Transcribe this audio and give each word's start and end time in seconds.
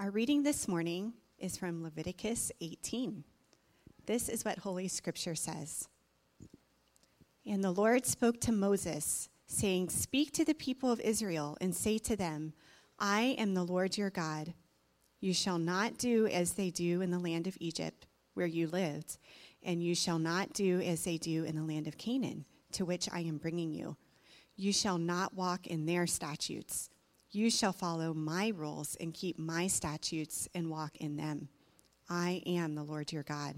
Our 0.00 0.10
reading 0.10 0.44
this 0.44 0.68
morning 0.68 1.14
is 1.40 1.56
from 1.56 1.82
Leviticus 1.82 2.52
18. 2.60 3.24
This 4.06 4.28
is 4.28 4.44
what 4.44 4.58
Holy 4.58 4.86
Scripture 4.86 5.34
says. 5.34 5.88
And 7.44 7.64
the 7.64 7.72
Lord 7.72 8.06
spoke 8.06 8.40
to 8.42 8.52
Moses, 8.52 9.28
saying, 9.48 9.88
Speak 9.88 10.30
to 10.34 10.44
the 10.44 10.54
people 10.54 10.92
of 10.92 11.00
Israel 11.00 11.58
and 11.60 11.74
say 11.74 11.98
to 11.98 12.14
them, 12.14 12.52
I 13.00 13.34
am 13.40 13.54
the 13.54 13.64
Lord 13.64 13.98
your 13.98 14.10
God. 14.10 14.54
You 15.20 15.34
shall 15.34 15.58
not 15.58 15.98
do 15.98 16.28
as 16.28 16.52
they 16.52 16.70
do 16.70 17.00
in 17.00 17.10
the 17.10 17.18
land 17.18 17.48
of 17.48 17.58
Egypt, 17.58 18.06
where 18.34 18.46
you 18.46 18.68
lived, 18.68 19.18
and 19.64 19.82
you 19.82 19.96
shall 19.96 20.20
not 20.20 20.52
do 20.52 20.80
as 20.80 21.02
they 21.02 21.16
do 21.16 21.42
in 21.42 21.56
the 21.56 21.64
land 21.64 21.88
of 21.88 21.98
Canaan, 21.98 22.44
to 22.70 22.84
which 22.84 23.08
I 23.12 23.22
am 23.22 23.38
bringing 23.38 23.72
you. 23.72 23.96
You 24.54 24.72
shall 24.72 24.98
not 24.98 25.34
walk 25.34 25.66
in 25.66 25.86
their 25.86 26.06
statutes. 26.06 26.88
You 27.30 27.50
shall 27.50 27.72
follow 27.72 28.14
my 28.14 28.48
rules 28.48 28.96
and 28.98 29.12
keep 29.12 29.38
my 29.38 29.66
statutes 29.66 30.48
and 30.54 30.70
walk 30.70 30.96
in 30.96 31.16
them. 31.16 31.48
I 32.08 32.42
am 32.46 32.74
the 32.74 32.82
Lord 32.82 33.12
your 33.12 33.22
God. 33.22 33.56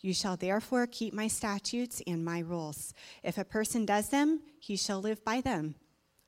You 0.00 0.12
shall 0.12 0.36
therefore 0.36 0.86
keep 0.86 1.14
my 1.14 1.28
statutes 1.28 2.02
and 2.06 2.24
my 2.24 2.40
rules. 2.40 2.94
If 3.22 3.38
a 3.38 3.44
person 3.44 3.84
does 3.84 4.08
them, 4.08 4.40
he 4.58 4.76
shall 4.76 5.00
live 5.00 5.24
by 5.24 5.40
them. 5.40 5.76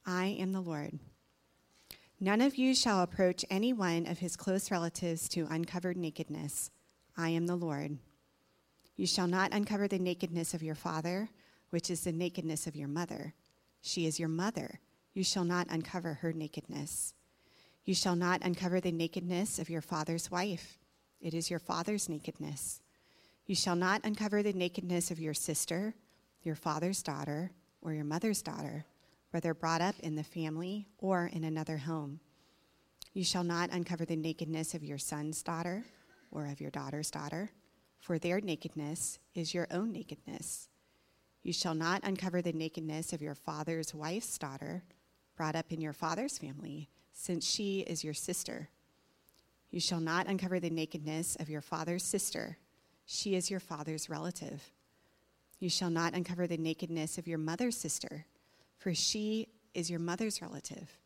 I 0.06 0.26
am 0.26 0.52
the 0.52 0.60
Lord. 0.60 0.98
None 2.20 2.40
of 2.40 2.56
you 2.56 2.74
shall 2.74 3.02
approach 3.02 3.44
any 3.50 3.72
one 3.72 4.06
of 4.06 4.18
his 4.18 4.36
close 4.36 4.70
relatives 4.70 5.28
to 5.30 5.48
uncovered 5.50 5.96
nakedness. 5.96 6.70
I 7.16 7.30
am 7.30 7.46
the 7.46 7.56
Lord. 7.56 7.98
You 8.94 9.06
shall 9.06 9.26
not 9.26 9.52
uncover 9.52 9.88
the 9.88 9.98
nakedness 9.98 10.54
of 10.54 10.62
your 10.62 10.76
father, 10.76 11.30
which 11.70 11.90
is 11.90 12.02
the 12.02 12.12
nakedness 12.12 12.68
of 12.68 12.76
your 12.76 12.88
mother. 12.88 13.34
She 13.80 14.06
is 14.06 14.20
your 14.20 14.28
mother. 14.28 14.78
You 15.14 15.24
shall 15.24 15.44
not 15.44 15.66
uncover 15.70 16.14
her 16.14 16.32
nakedness. 16.32 17.14
You 17.84 17.94
shall 17.94 18.16
not 18.16 18.42
uncover 18.42 18.80
the 18.80 18.92
nakedness 18.92 19.58
of 19.58 19.68
your 19.68 19.82
father's 19.82 20.30
wife. 20.30 20.78
It 21.20 21.34
is 21.34 21.50
your 21.50 21.58
father's 21.58 22.08
nakedness. 22.08 22.80
You 23.46 23.54
shall 23.54 23.76
not 23.76 24.04
uncover 24.04 24.42
the 24.42 24.52
nakedness 24.52 25.10
of 25.10 25.20
your 25.20 25.34
sister, 25.34 25.94
your 26.42 26.54
father's 26.54 27.02
daughter, 27.02 27.50
or 27.82 27.92
your 27.92 28.04
mother's 28.04 28.40
daughter, 28.40 28.86
whether 29.30 29.52
brought 29.52 29.80
up 29.80 29.96
in 30.00 30.14
the 30.14 30.22
family 30.22 30.86
or 30.98 31.30
in 31.32 31.44
another 31.44 31.78
home. 31.78 32.20
You 33.12 33.24
shall 33.24 33.44
not 33.44 33.70
uncover 33.70 34.04
the 34.04 34.16
nakedness 34.16 34.74
of 34.74 34.84
your 34.84 34.98
son's 34.98 35.42
daughter 35.42 35.84
or 36.30 36.46
of 36.46 36.60
your 36.60 36.70
daughter's 36.70 37.10
daughter, 37.10 37.50
for 37.98 38.18
their 38.18 38.40
nakedness 38.40 39.18
is 39.34 39.52
your 39.52 39.66
own 39.70 39.92
nakedness. 39.92 40.68
You 41.42 41.52
shall 41.52 41.74
not 41.74 42.04
uncover 42.04 42.40
the 42.40 42.52
nakedness 42.52 43.12
of 43.12 43.20
your 43.20 43.34
father's 43.34 43.94
wife's 43.94 44.38
daughter, 44.38 44.84
brought 45.36 45.56
up 45.56 45.72
in 45.72 45.80
your 45.80 45.92
father's 45.92 46.38
family, 46.38 46.88
since 47.12 47.48
she 47.48 47.80
is 47.80 48.04
your 48.04 48.14
sister. 48.14 48.68
You 49.70 49.80
shall 49.80 50.00
not 50.00 50.26
uncover 50.26 50.60
the 50.60 50.70
nakedness 50.70 51.36
of 51.40 51.48
your 51.48 51.62
father's 51.62 52.04
sister 52.04 52.58
she 53.06 53.34
is 53.34 53.50
your 53.50 53.60
father's 53.60 54.08
relative. 54.08 54.70
You 55.58 55.68
shall 55.68 55.90
not 55.90 56.14
uncover 56.14 56.46
the 56.46 56.56
nakedness 56.56 57.18
of 57.18 57.28
your 57.28 57.38
mother's 57.38 57.76
sister, 57.76 58.26
for 58.78 58.94
she 58.94 59.48
is 59.74 59.90
your 59.90 60.00
mother's 60.00 60.42
relative. 60.42 60.98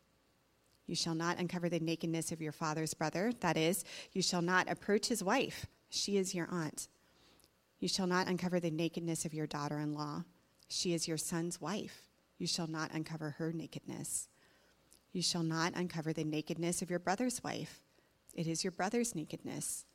You 0.87 0.95
shall 0.95 1.15
not 1.15 1.37
uncover 1.37 1.69
the 1.69 1.79
nakedness 1.79 2.31
of 2.31 2.41
your 2.41 2.51
father's 2.51 2.93
brother, 2.93 3.33
that 3.41 3.57
is, 3.57 3.83
you 4.13 4.21
shall 4.21 4.41
not 4.41 4.69
approach 4.69 5.07
his 5.07 5.23
wife, 5.23 5.67
she 5.89 6.17
is 6.17 6.33
your 6.33 6.47
aunt. 6.49 6.87
You 7.79 7.87
shall 7.87 8.07
not 8.07 8.27
uncover 8.27 8.59
the 8.59 8.71
nakedness 8.71 9.25
of 9.25 9.33
your 9.33 9.47
daughter 9.47 9.79
in 9.79 9.93
law, 9.93 10.23
she 10.69 10.93
is 10.93 11.07
your 11.07 11.17
son's 11.17 11.61
wife. 11.61 12.06
You 12.37 12.47
shall 12.47 12.67
not 12.67 12.93
uncover 12.93 13.31
her 13.31 13.51
nakedness. 13.51 14.27
You 15.11 15.21
shall 15.21 15.43
not 15.43 15.73
uncover 15.75 16.13
the 16.13 16.23
nakedness 16.23 16.81
of 16.81 16.89
your 16.89 16.99
brother's 16.99 17.43
wife, 17.43 17.81
it 18.35 18.45
is 18.45 18.63
your 18.63 18.71
brother's 18.71 19.15
nakedness. 19.15 19.85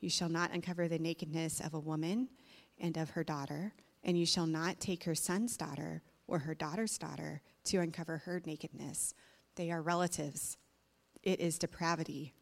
You 0.00 0.10
shall 0.10 0.28
not 0.28 0.52
uncover 0.52 0.88
the 0.88 0.98
nakedness 0.98 1.60
of 1.60 1.74
a 1.74 1.78
woman 1.78 2.30
and 2.78 2.96
of 2.96 3.10
her 3.10 3.22
daughter, 3.22 3.74
and 4.02 4.18
you 4.18 4.26
shall 4.26 4.46
not 4.46 4.80
take 4.80 5.04
her 5.04 5.14
son's 5.14 5.56
daughter 5.56 6.02
or 6.26 6.40
her 6.40 6.54
daughter's 6.54 6.98
daughter 6.98 7.42
to 7.64 7.78
uncover 7.78 8.18
her 8.18 8.42
nakedness. 8.44 9.14
They 9.56 9.70
are 9.70 9.82
relatives. 9.82 10.56
It 11.22 11.38
is 11.38 11.58
depravity. 11.58 12.32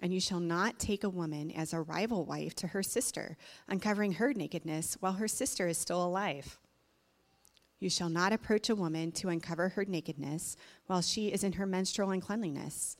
And 0.00 0.12
you 0.12 0.20
shall 0.20 0.40
not 0.40 0.78
take 0.78 1.04
a 1.04 1.08
woman 1.08 1.50
as 1.50 1.72
a 1.72 1.80
rival 1.80 2.24
wife 2.24 2.54
to 2.56 2.68
her 2.68 2.82
sister, 2.82 3.36
uncovering 3.68 4.12
her 4.12 4.34
nakedness 4.34 4.96
while 5.00 5.14
her 5.14 5.28
sister 5.28 5.66
is 5.66 5.78
still 5.78 6.04
alive. 6.04 6.58
You 7.80 7.90
shall 7.90 8.08
not 8.08 8.32
approach 8.32 8.68
a 8.68 8.74
woman 8.74 9.12
to 9.12 9.28
uncover 9.28 9.70
her 9.70 9.84
nakedness 9.84 10.56
while 10.86 11.02
she 11.02 11.28
is 11.28 11.44
in 11.44 11.52
her 11.54 11.66
menstrual 11.66 12.10
uncleanliness. 12.10 12.96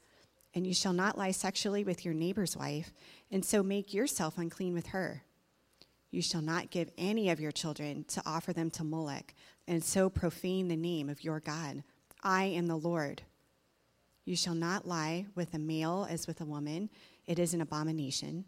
And 0.54 0.66
you 0.66 0.74
shall 0.74 0.92
not 0.92 1.18
lie 1.18 1.32
sexually 1.32 1.84
with 1.84 2.04
your 2.04 2.14
neighbor's 2.14 2.56
wife, 2.56 2.92
and 3.30 3.44
so 3.44 3.62
make 3.62 3.92
yourself 3.92 4.38
unclean 4.38 4.74
with 4.74 4.88
her. 4.88 5.22
You 6.10 6.22
shall 6.22 6.40
not 6.40 6.70
give 6.70 6.90
any 6.96 7.28
of 7.28 7.40
your 7.40 7.52
children 7.52 8.04
to 8.08 8.22
offer 8.24 8.52
them 8.52 8.70
to 8.70 8.84
Molech, 8.84 9.34
and 9.66 9.84
so 9.84 10.08
profane 10.08 10.68
the 10.68 10.76
name 10.76 11.10
of 11.10 11.22
your 11.22 11.40
God. 11.40 11.82
I 12.22 12.44
am 12.44 12.66
the 12.66 12.78
Lord. 12.78 13.22
You 14.24 14.36
shall 14.36 14.54
not 14.54 14.86
lie 14.86 15.26
with 15.34 15.52
a 15.54 15.58
male 15.58 16.06
as 16.08 16.26
with 16.26 16.40
a 16.40 16.46
woman, 16.46 16.88
it 17.26 17.38
is 17.38 17.52
an 17.52 17.60
abomination. 17.60 18.46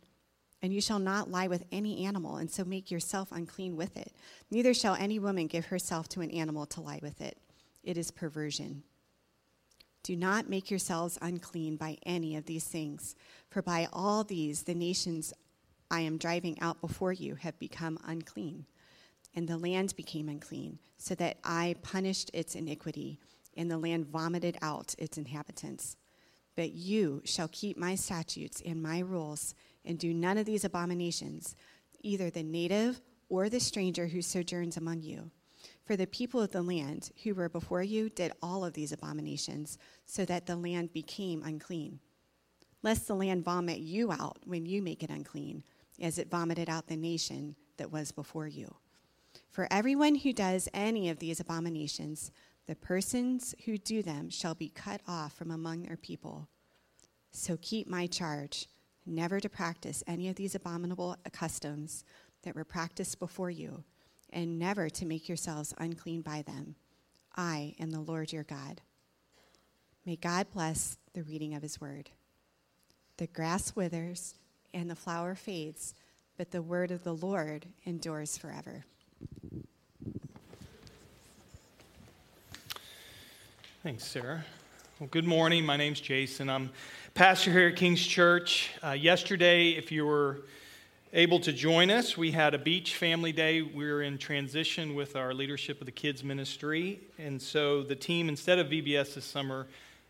And 0.62 0.74
you 0.74 0.80
shall 0.80 0.98
not 0.98 1.30
lie 1.30 1.46
with 1.46 1.64
any 1.72 2.04
animal, 2.04 2.36
and 2.36 2.50
so 2.50 2.64
make 2.64 2.90
yourself 2.90 3.32
unclean 3.32 3.76
with 3.76 3.96
it. 3.96 4.12
Neither 4.50 4.74
shall 4.74 4.94
any 4.94 5.18
woman 5.18 5.46
give 5.46 5.66
herself 5.66 6.08
to 6.10 6.20
an 6.20 6.30
animal 6.30 6.66
to 6.66 6.80
lie 6.82 7.00
with 7.02 7.20
it. 7.20 7.38
It 7.82 7.96
is 7.96 8.10
perversion. 8.10 8.82
Do 10.02 10.16
not 10.16 10.48
make 10.48 10.70
yourselves 10.70 11.18
unclean 11.22 11.76
by 11.76 11.98
any 12.04 12.36
of 12.36 12.46
these 12.46 12.64
things, 12.64 13.14
for 13.48 13.62
by 13.62 13.88
all 13.92 14.24
these 14.24 14.62
the 14.62 14.74
nations 14.74 15.32
I 15.90 16.00
am 16.00 16.18
driving 16.18 16.60
out 16.60 16.80
before 16.80 17.12
you 17.12 17.34
have 17.36 17.58
become 17.58 17.98
unclean. 18.04 18.66
And 19.34 19.48
the 19.48 19.58
land 19.58 19.94
became 19.96 20.28
unclean, 20.28 20.78
so 20.96 21.14
that 21.16 21.38
I 21.44 21.76
punished 21.82 22.30
its 22.34 22.54
iniquity, 22.54 23.18
and 23.56 23.70
the 23.70 23.78
land 23.78 24.06
vomited 24.06 24.58
out 24.60 24.94
its 24.98 25.16
inhabitants. 25.16 25.96
But 26.56 26.72
you 26.72 27.22
shall 27.24 27.48
keep 27.48 27.76
my 27.76 27.94
statutes 27.94 28.62
and 28.64 28.82
my 28.82 28.98
rules, 28.98 29.54
and 29.84 29.98
do 29.98 30.14
none 30.14 30.38
of 30.38 30.46
these 30.46 30.64
abominations, 30.64 31.56
either 32.02 32.30
the 32.30 32.42
native 32.42 33.00
or 33.28 33.48
the 33.48 33.60
stranger 33.60 34.06
who 34.06 34.22
sojourns 34.22 34.76
among 34.76 35.02
you 35.02 35.30
for 35.90 35.96
the 35.96 36.06
people 36.06 36.40
of 36.40 36.52
the 36.52 36.62
land 36.62 37.10
who 37.24 37.34
were 37.34 37.48
before 37.48 37.82
you 37.82 38.08
did 38.08 38.32
all 38.40 38.64
of 38.64 38.74
these 38.74 38.92
abominations, 38.92 39.76
so 40.06 40.24
that 40.24 40.46
the 40.46 40.54
land 40.54 40.92
became 40.92 41.42
unclean. 41.42 41.98
Lest 42.82 43.08
the 43.08 43.14
land 43.16 43.44
vomit 43.44 43.78
you 43.80 44.12
out 44.12 44.38
when 44.44 44.66
you 44.66 44.82
make 44.82 45.02
it 45.02 45.10
unclean, 45.10 45.64
as 46.00 46.16
it 46.16 46.30
vomited 46.30 46.68
out 46.68 46.86
the 46.86 46.96
nation 46.96 47.56
that 47.76 47.90
was 47.90 48.12
before 48.12 48.46
you. 48.46 48.72
For 49.48 49.66
everyone 49.70 50.14
who 50.14 50.32
does 50.32 50.68
any 50.72 51.08
of 51.08 51.18
these 51.18 51.40
abominations, 51.40 52.30
the 52.66 52.76
persons 52.76 53.54
who 53.64 53.76
do 53.76 54.00
them 54.00 54.30
shall 54.30 54.54
be 54.54 54.68
cut 54.68 55.00
off 55.08 55.32
from 55.32 55.50
among 55.50 55.82
their 55.82 55.96
people. 55.96 56.46
So 57.32 57.58
keep 57.60 57.88
my 57.88 58.06
charge, 58.06 58.68
never 59.06 59.40
to 59.40 59.48
practice 59.48 60.02
any 60.06 60.28
of 60.28 60.36
these 60.36 60.54
abominable 60.54 61.16
customs 61.32 62.04
that 62.42 62.54
were 62.54 62.64
practiced 62.64 63.18
before 63.18 63.50
you 63.50 63.84
and 64.32 64.58
never 64.58 64.88
to 64.88 65.06
make 65.06 65.28
yourselves 65.28 65.74
unclean 65.78 66.22
by 66.22 66.42
them. 66.42 66.76
I 67.36 67.74
am 67.78 67.90
the 67.90 68.00
Lord 68.00 68.32
your 68.32 68.44
God. 68.44 68.80
May 70.06 70.16
God 70.16 70.46
bless 70.52 70.98
the 71.12 71.22
reading 71.22 71.54
of 71.54 71.62
his 71.62 71.80
word. 71.80 72.10
The 73.16 73.26
grass 73.26 73.76
withers 73.76 74.34
and 74.72 74.90
the 74.90 74.96
flower 74.96 75.34
fades, 75.34 75.94
but 76.36 76.50
the 76.50 76.62
word 76.62 76.90
of 76.90 77.04
the 77.04 77.14
Lord 77.14 77.66
endures 77.84 78.38
forever. 78.38 78.84
Thanks, 83.82 84.04
Sarah. 84.04 84.44
Well, 85.00 85.08
good 85.10 85.24
morning. 85.24 85.64
My 85.64 85.78
name's 85.78 85.98
Jason. 85.98 86.50
I'm 86.50 86.68
pastor 87.14 87.50
here 87.50 87.68
at 87.68 87.76
King's 87.76 88.06
Church. 88.06 88.68
Uh, 88.84 88.90
yesterday, 88.90 89.70
if 89.70 89.90
you 89.90 90.04
were 90.04 90.42
able 91.14 91.40
to 91.40 91.54
join 91.54 91.90
us. 91.90 92.18
We 92.18 92.32
had 92.32 92.52
a 92.52 92.58
beach 92.58 92.96
family 92.96 93.32
day. 93.32 93.62
We 93.62 93.88
are 93.88 94.02
in 94.02 94.18
transition 94.18 94.94
with 94.94 95.16
our 95.16 95.32
leadership 95.32 95.80
of 95.80 95.86
the 95.86 95.90
kids 95.90 96.22
ministry. 96.22 97.00
And 97.18 97.40
so 97.40 97.82
the 97.82 97.96
team, 97.96 98.28
instead 98.28 98.58
of 98.58 98.66
VBS 98.66 99.14
this 99.14 99.24
summer, 99.24 99.68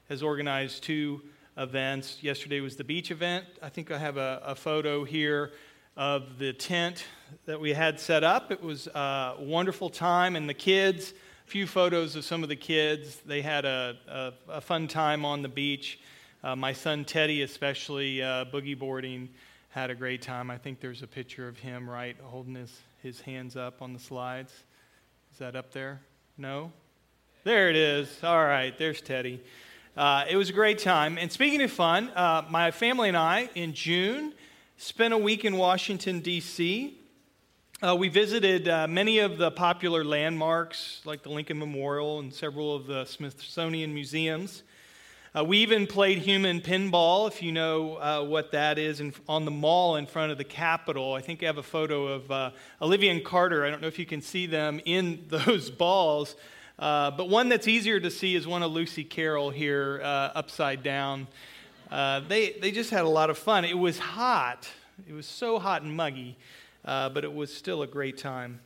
has 0.08 0.24
organized 0.24 0.82
two 0.82 1.22
events. 1.56 2.20
Yesterday 2.20 2.60
was 2.60 2.74
the 2.74 2.82
beach 2.82 3.12
event. 3.12 3.44
I 3.62 3.68
think 3.68 3.92
I 3.92 3.98
have 3.98 4.16
a, 4.16 4.42
a 4.44 4.56
photo 4.56 5.04
here 5.04 5.52
of 5.96 6.40
the 6.40 6.52
tent 6.52 7.04
that 7.46 7.60
we 7.60 7.74
had 7.74 8.00
set 8.00 8.24
up. 8.24 8.50
It 8.50 8.60
was 8.60 8.88
a 8.88 9.36
wonderful 9.38 9.88
time, 9.88 10.34
and 10.34 10.48
the 10.48 10.54
kids, 10.54 11.14
few 11.50 11.66
photos 11.66 12.14
of 12.14 12.24
some 12.24 12.44
of 12.44 12.48
the 12.48 12.54
kids. 12.54 13.16
They 13.26 13.42
had 13.42 13.64
a, 13.64 13.96
a, 14.06 14.32
a 14.52 14.60
fun 14.60 14.86
time 14.86 15.24
on 15.24 15.42
the 15.42 15.48
beach. 15.48 15.98
Uh, 16.44 16.54
my 16.54 16.72
son 16.72 17.04
Teddy, 17.04 17.42
especially, 17.42 18.22
uh, 18.22 18.44
boogie 18.44 18.78
boarding 18.78 19.28
had 19.70 19.90
a 19.90 19.96
great 19.96 20.22
time. 20.22 20.48
I 20.48 20.58
think 20.58 20.78
there's 20.78 21.02
a 21.02 21.08
picture 21.08 21.48
of 21.48 21.58
him, 21.58 21.90
right, 21.90 22.16
holding 22.22 22.54
his, 22.54 22.80
his 23.02 23.20
hands 23.22 23.56
up 23.56 23.82
on 23.82 23.92
the 23.92 23.98
slides. 23.98 24.52
Is 25.32 25.38
that 25.40 25.56
up 25.56 25.72
there? 25.72 26.00
No? 26.38 26.70
There 27.42 27.68
it 27.68 27.74
is. 27.74 28.22
All 28.22 28.44
right, 28.44 28.78
there's 28.78 29.00
Teddy. 29.00 29.42
Uh, 29.96 30.26
it 30.30 30.36
was 30.36 30.50
a 30.50 30.52
great 30.52 30.78
time. 30.78 31.18
And 31.18 31.32
speaking 31.32 31.60
of 31.62 31.72
fun, 31.72 32.10
uh, 32.10 32.44
my 32.48 32.70
family 32.70 33.08
and 33.08 33.16
I, 33.16 33.50
in 33.56 33.74
June, 33.74 34.34
spent 34.76 35.12
a 35.12 35.18
week 35.18 35.44
in 35.44 35.56
Washington, 35.56 36.20
D.C. 36.20 36.96
Uh, 37.82 37.96
we 37.96 38.10
visited 38.10 38.68
uh, 38.68 38.86
many 38.86 39.20
of 39.20 39.38
the 39.38 39.50
popular 39.50 40.04
landmarks, 40.04 41.00
like 41.06 41.22
the 41.22 41.30
Lincoln 41.30 41.58
Memorial 41.58 42.18
and 42.18 42.30
several 42.30 42.76
of 42.76 42.86
the 42.86 43.06
Smithsonian 43.06 43.94
museums. 43.94 44.64
Uh, 45.34 45.42
we 45.42 45.56
even 45.60 45.86
played 45.86 46.18
human 46.18 46.60
pinball, 46.60 47.26
if 47.26 47.42
you 47.42 47.52
know 47.52 47.96
uh, 47.96 48.22
what 48.22 48.52
that 48.52 48.78
is, 48.78 49.00
in, 49.00 49.14
on 49.26 49.46
the 49.46 49.50
mall 49.50 49.96
in 49.96 50.04
front 50.04 50.30
of 50.30 50.36
the 50.36 50.44
Capitol. 50.44 51.14
I 51.14 51.22
think 51.22 51.42
I 51.42 51.46
have 51.46 51.56
a 51.56 51.62
photo 51.62 52.08
of 52.08 52.30
uh, 52.30 52.50
Olivia 52.82 53.12
and 53.12 53.24
Carter. 53.24 53.64
I 53.64 53.70
don't 53.70 53.80
know 53.80 53.88
if 53.88 53.98
you 53.98 54.04
can 54.04 54.20
see 54.20 54.44
them 54.44 54.82
in 54.84 55.24
those 55.28 55.70
balls, 55.70 56.36
uh, 56.78 57.10
but 57.12 57.30
one 57.30 57.48
that's 57.48 57.66
easier 57.66 57.98
to 57.98 58.10
see 58.10 58.34
is 58.34 58.46
one 58.46 58.62
of 58.62 58.70
Lucy 58.72 59.04
Carroll 59.04 59.48
here, 59.48 60.02
upside 60.04 60.82
down. 60.82 61.28
They, 61.90 62.58
they 62.60 62.72
just 62.72 62.90
had 62.90 63.06
a 63.06 63.08
lot 63.08 63.30
of 63.30 63.38
fun. 63.38 63.64
It 63.64 63.78
was 63.78 63.98
hot, 63.98 64.68
it 65.08 65.14
was 65.14 65.24
so 65.24 65.58
hot 65.58 65.80
and 65.80 65.96
muggy, 65.96 66.36
but 66.84 67.24
it 67.24 67.32
was 67.32 67.54
still 67.54 67.82
a 67.82 67.86
great 67.86 68.18
time. 68.18 68.60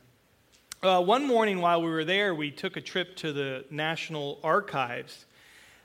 one 0.81 1.25
morning 1.25 1.61
while 1.61 1.81
we 1.81 1.89
were 1.89 2.05
there, 2.05 2.35
we 2.35 2.51
took 2.51 2.77
a 2.77 2.81
trip 2.81 3.15
to 3.17 3.33
the 3.33 3.65
National 3.69 4.39
Archives. 4.43 5.25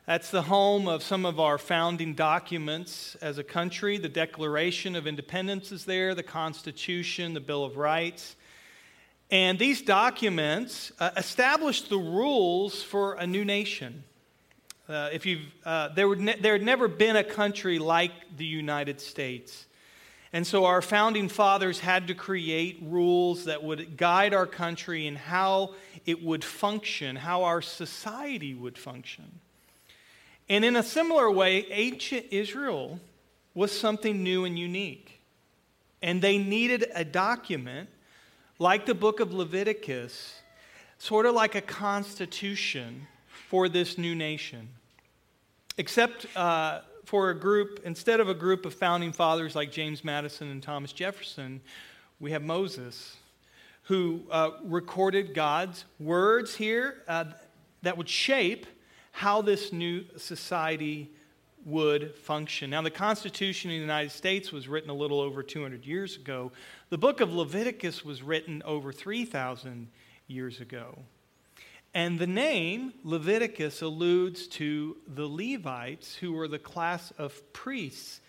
That's 0.06 0.32
the 0.32 0.42
home 0.42 0.88
of 0.88 1.04
some 1.04 1.24
of 1.24 1.38
our 1.38 1.56
founding 1.56 2.14
documents 2.14 3.14
as 3.22 3.38
a 3.38 3.44
country. 3.44 3.96
The 3.96 4.08
Declaration 4.08 4.96
of 4.96 5.06
Independence 5.06 5.70
is 5.70 5.84
there, 5.84 6.16
the 6.16 6.24
Constitution, 6.24 7.32
the 7.32 7.40
Bill 7.40 7.64
of 7.64 7.76
Rights. 7.76 8.34
And 9.30 9.56
these 9.56 9.82
documents 9.82 10.90
uh, 10.98 11.10
established 11.16 11.90
the 11.90 11.98
rules 11.98 12.82
for 12.82 13.14
a 13.14 13.26
new 13.26 13.44
nation. 13.44 14.02
Uh, 14.88 15.10
if 15.12 15.24
you've, 15.26 15.46
uh, 15.64 15.90
there, 15.90 16.08
would 16.08 16.18
ne- 16.18 16.40
there 16.40 16.54
had 16.54 16.62
never 16.62 16.88
been 16.88 17.14
a 17.14 17.22
country 17.22 17.78
like 17.78 18.10
the 18.36 18.44
United 18.44 19.00
States. 19.00 19.66
And 20.32 20.46
so 20.46 20.64
our 20.64 20.80
founding 20.80 21.28
fathers 21.28 21.80
had 21.80 22.06
to 22.06 22.14
create 22.14 22.78
rules 22.82 23.46
that 23.46 23.64
would 23.64 23.96
guide 23.96 24.32
our 24.32 24.46
country 24.46 25.06
and 25.06 25.18
how 25.18 25.74
it 26.06 26.22
would 26.22 26.44
function, 26.44 27.16
how 27.16 27.42
our 27.42 27.60
society 27.60 28.54
would 28.54 28.78
function. 28.78 29.40
And 30.48 30.64
in 30.64 30.76
a 30.76 30.82
similar 30.82 31.30
way, 31.30 31.66
ancient 31.70 32.26
Israel 32.30 33.00
was 33.54 33.72
something 33.72 34.22
new 34.22 34.44
and 34.44 34.58
unique. 34.58 35.20
And 36.02 36.22
they 36.22 36.38
needed 36.38 36.86
a 36.94 37.04
document 37.04 37.88
like 38.58 38.86
the 38.86 38.94
book 38.94 39.20
of 39.20 39.32
Leviticus, 39.32 40.40
sort 40.98 41.26
of 41.26 41.34
like 41.34 41.56
a 41.56 41.60
constitution 41.60 43.06
for 43.48 43.68
this 43.68 43.98
new 43.98 44.14
nation. 44.14 44.68
Except 45.76 46.26
uh, 46.36 46.80
for 47.10 47.30
a 47.30 47.34
group, 47.34 47.80
instead 47.82 48.20
of 48.20 48.28
a 48.28 48.34
group 48.34 48.64
of 48.64 48.72
founding 48.72 49.10
fathers 49.10 49.56
like 49.56 49.72
James 49.72 50.04
Madison 50.04 50.48
and 50.48 50.62
Thomas 50.62 50.92
Jefferson, 50.92 51.60
we 52.20 52.30
have 52.30 52.40
Moses, 52.40 53.16
who 53.82 54.20
uh, 54.30 54.50
recorded 54.62 55.34
God's 55.34 55.86
words 55.98 56.54
here 56.54 57.02
uh, 57.08 57.24
that 57.82 57.98
would 57.98 58.08
shape 58.08 58.64
how 59.10 59.42
this 59.42 59.72
new 59.72 60.04
society 60.18 61.10
would 61.64 62.14
function. 62.14 62.70
Now, 62.70 62.80
the 62.80 62.92
Constitution 62.92 63.72
of 63.72 63.74
the 63.74 63.80
United 63.80 64.12
States 64.12 64.52
was 64.52 64.68
written 64.68 64.88
a 64.88 64.94
little 64.94 65.18
over 65.18 65.42
200 65.42 65.84
years 65.84 66.14
ago. 66.14 66.52
The 66.90 66.98
book 66.98 67.20
of 67.20 67.34
Leviticus 67.34 68.04
was 68.04 68.22
written 68.22 68.62
over 68.64 68.92
3,000 68.92 69.88
years 70.28 70.60
ago. 70.60 70.96
And 71.92 72.18
the 72.18 72.26
name 72.26 72.92
Leviticus 73.02 73.82
alludes 73.82 74.46
to 74.48 74.96
the 75.08 75.26
Levites, 75.26 76.14
who 76.14 76.32
were 76.32 76.46
the 76.46 76.58
class 76.58 77.12
of 77.18 77.52
priests 77.52 78.20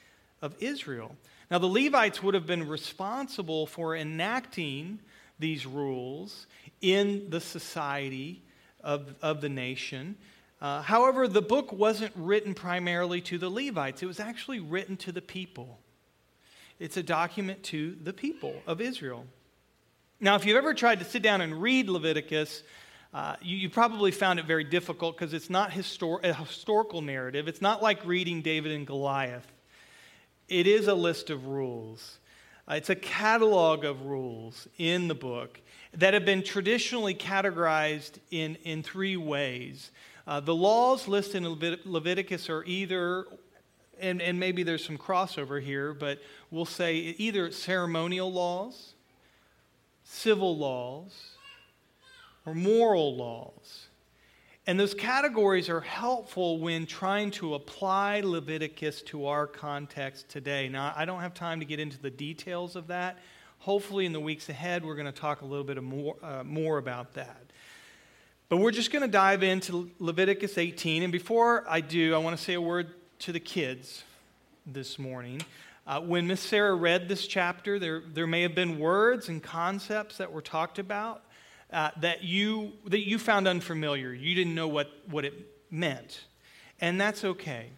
of 0.41 0.55
Israel. 0.59 1.15
Now, 1.51 1.59
the 1.59 1.67
Levites 1.67 2.23
would 2.23 2.33
have 2.33 2.47
been 2.47 2.67
responsible 2.67 3.67
for 3.67 3.95
enacting 3.95 4.99
these 5.37 5.65
rules 5.65 6.47
in 6.81 7.29
the 7.29 7.41
society 7.41 8.41
of, 8.83 9.13
of 9.21 9.41
the 9.41 9.49
nation. 9.49 10.15
Uh, 10.59 10.81
however, 10.81 11.27
the 11.27 11.41
book 11.41 11.71
wasn't 11.71 12.13
written 12.15 12.53
primarily 12.53 13.21
to 13.21 13.37
the 13.37 13.49
Levites, 13.49 14.01
it 14.01 14.07
was 14.07 14.19
actually 14.19 14.59
written 14.59 14.97
to 14.97 15.11
the 15.11 15.21
people. 15.21 15.79
It's 16.79 16.97
a 16.97 17.03
document 17.03 17.61
to 17.65 17.95
the 18.01 18.13
people 18.13 18.55
of 18.65 18.81
Israel. 18.81 19.25
Now, 20.19 20.35
if 20.35 20.45
you've 20.45 20.57
ever 20.57 20.73
tried 20.73 20.99
to 20.99 21.05
sit 21.05 21.21
down 21.21 21.41
and 21.41 21.61
read 21.61 21.89
Leviticus, 21.89 22.63
uh, 23.13 23.35
you, 23.41 23.57
you, 23.57 23.69
probably 23.69 24.11
found 24.11 24.39
it 24.39 24.45
very 24.45 24.63
difficult 24.63 25.17
because 25.17 25.33
it's 25.33 25.49
not 25.49 25.71
histor- 25.71 26.23
a 26.23 26.33
historical 26.33 27.01
narrative. 27.01 27.49
It's 27.49 27.61
not 27.61 27.83
like 27.83 28.05
reading 28.05 28.41
David 28.41 28.71
and 28.71 28.87
Goliath. 28.87 29.51
It 30.47 30.65
is 30.65 30.87
a 30.87 30.93
list 30.93 31.29
of 31.29 31.47
rules. 31.47 32.19
Uh, 32.69 32.75
it's 32.75 32.89
a 32.89 32.95
catalog 32.95 33.83
of 33.83 34.05
rules 34.05 34.67
in 34.77 35.09
the 35.09 35.15
book 35.15 35.59
that 35.93 36.13
have 36.13 36.23
been 36.23 36.41
traditionally 36.41 37.13
categorized 37.13 38.19
in, 38.31 38.55
in 38.63 38.81
three 38.81 39.17
ways. 39.17 39.91
Uh, 40.25 40.39
the 40.39 40.55
laws 40.55 41.07
listed 41.07 41.43
in 41.43 41.43
Levit- 41.43 41.85
Leviticus 41.85 42.49
are 42.49 42.63
either, 42.65 43.25
and, 43.99 44.21
and 44.21 44.39
maybe 44.39 44.63
there's 44.63 44.85
some 44.85 44.97
crossover 44.97 45.61
here, 45.61 45.93
but 45.93 46.19
we'll 46.49 46.63
say 46.63 46.95
either 46.95 47.51
ceremonial 47.51 48.31
laws, 48.31 48.93
civil 50.05 50.55
laws, 50.55 51.31
or 52.45 52.53
moral 52.53 53.15
laws. 53.15 53.87
And 54.67 54.79
those 54.79 54.93
categories 54.93 55.69
are 55.69 55.81
helpful 55.81 56.59
when 56.59 56.85
trying 56.85 57.31
to 57.31 57.55
apply 57.55 58.21
Leviticus 58.21 59.01
to 59.03 59.25
our 59.25 59.47
context 59.47 60.29
today. 60.29 60.69
Now, 60.69 60.93
I 60.95 61.05
don't 61.05 61.21
have 61.21 61.33
time 61.33 61.59
to 61.59 61.65
get 61.65 61.79
into 61.79 61.99
the 61.99 62.11
details 62.11 62.75
of 62.75 62.87
that. 62.87 63.17
Hopefully, 63.59 64.05
in 64.05 64.13
the 64.13 64.19
weeks 64.19 64.49
ahead, 64.49 64.85
we're 64.85 64.95
going 64.95 65.07
to 65.07 65.11
talk 65.11 65.41
a 65.41 65.45
little 65.45 65.63
bit 65.63 65.81
more, 65.81 66.15
uh, 66.21 66.43
more 66.43 66.77
about 66.77 67.13
that. 67.15 67.41
But 68.49 68.57
we're 68.57 68.71
just 68.71 68.91
going 68.91 69.01
to 69.01 69.07
dive 69.07 69.43
into 69.43 69.89
Leviticus 69.97 70.57
18. 70.57 71.03
And 71.03 71.11
before 71.11 71.65
I 71.67 71.81
do, 71.81 72.13
I 72.13 72.17
want 72.19 72.37
to 72.37 72.43
say 72.43 72.53
a 72.53 72.61
word 72.61 72.93
to 73.19 73.31
the 73.31 73.39
kids 73.39 74.03
this 74.65 74.99
morning. 74.99 75.41
Uh, 75.87 76.01
when 76.01 76.27
Miss 76.27 76.41
Sarah 76.41 76.75
read 76.75 77.07
this 77.07 77.25
chapter, 77.25 77.79
there, 77.79 78.03
there 78.13 78.27
may 78.27 78.43
have 78.43 78.53
been 78.53 78.77
words 78.77 79.27
and 79.29 79.41
concepts 79.41 80.17
that 80.17 80.31
were 80.31 80.41
talked 80.41 80.77
about 80.77 81.23
uh, 81.71 81.91
that, 82.01 82.23
you, 82.23 82.73
that 82.87 83.07
you 83.07 83.17
found 83.17 83.47
unfamiliar. 83.47 84.13
You 84.13 84.35
didn't 84.35 84.55
know 84.55 84.67
what, 84.67 84.91
what 85.09 85.25
it 85.25 85.33
meant. 85.69 86.21
And 86.79 86.99
that's 86.99 87.23
okay. 87.23 87.69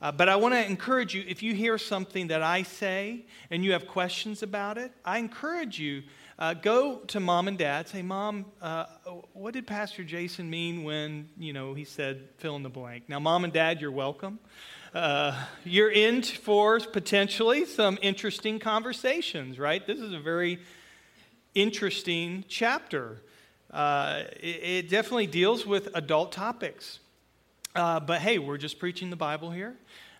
Uh, 0.00 0.12
but 0.12 0.28
I 0.28 0.36
want 0.36 0.54
to 0.54 0.64
encourage 0.64 1.14
you 1.14 1.24
if 1.26 1.42
you 1.42 1.54
hear 1.54 1.78
something 1.78 2.26
that 2.28 2.42
I 2.42 2.62
say 2.62 3.24
and 3.50 3.64
you 3.64 3.72
have 3.72 3.86
questions 3.86 4.42
about 4.42 4.76
it, 4.76 4.92
I 5.04 5.18
encourage 5.18 5.78
you 5.78 6.02
uh, 6.38 6.52
go 6.54 6.96
to 7.06 7.20
mom 7.20 7.48
and 7.48 7.56
dad. 7.56 7.88
Say, 7.88 8.02
Mom, 8.02 8.44
uh, 8.60 8.86
what 9.32 9.54
did 9.54 9.66
Pastor 9.66 10.02
Jason 10.02 10.50
mean 10.50 10.82
when, 10.82 11.28
you 11.38 11.52
know, 11.52 11.74
he 11.74 11.84
said 11.84 12.28
fill 12.38 12.56
in 12.56 12.62
the 12.62 12.68
blank? 12.68 13.04
Now, 13.08 13.20
mom 13.20 13.44
and 13.44 13.52
dad, 13.52 13.80
you're 13.80 13.92
welcome. 13.92 14.40
Uh, 14.92 15.40
you're 15.64 15.90
in 15.90 16.22
for 16.22 16.80
potentially 16.80 17.64
some 17.64 17.98
interesting 18.02 18.58
conversations, 18.58 19.58
right? 19.58 19.86
This 19.86 20.00
is 20.00 20.12
a 20.12 20.20
very 20.20 20.60
interesting 21.54 22.44
chapter. 22.48 23.20
Uh, 23.70 24.22
it, 24.40 24.46
it, 24.46 24.88
definitely 24.88 25.26
deals 25.26 25.66
with 25.66 25.88
adult 25.94 26.32
topics. 26.32 26.98
Uh, 27.74 28.00
but 28.00 28.20
hey, 28.20 28.38
we're 28.38 28.58
just 28.58 28.78
preaching 28.78 29.10
the 29.10 29.16
Bible 29.16 29.50
here. 29.50 29.74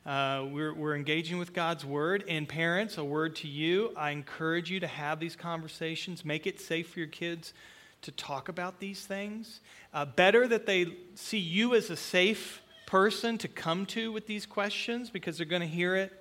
Uh, 0.06 0.44
we're, 0.50 0.74
we're 0.74 0.94
engaging 0.94 1.38
with 1.38 1.52
God's 1.52 1.84
word. 1.84 2.24
And 2.28 2.48
parents, 2.48 2.98
a 2.98 3.04
word 3.04 3.36
to 3.36 3.48
you. 3.48 3.92
I 3.96 4.10
encourage 4.10 4.70
you 4.70 4.80
to 4.80 4.86
have 4.86 5.18
these 5.18 5.36
conversations. 5.36 6.24
Make 6.24 6.46
it 6.46 6.60
safe 6.60 6.90
for 6.90 6.98
your 6.98 7.08
kids 7.08 7.52
to 8.02 8.12
talk 8.12 8.48
about 8.48 8.80
these 8.80 9.04
things. 9.04 9.60
Uh, 9.92 10.04
better 10.04 10.46
that 10.48 10.66
they 10.66 10.96
see 11.14 11.38
you 11.38 11.74
as 11.74 11.90
a 11.90 11.96
safe 11.96 12.60
person 12.86 13.38
to 13.38 13.48
come 13.48 13.86
to 13.86 14.12
with 14.12 14.26
these 14.26 14.46
questions 14.46 15.10
because 15.10 15.38
they're 15.38 15.46
going 15.46 15.62
to 15.62 15.68
hear 15.68 15.96
it 15.96 16.12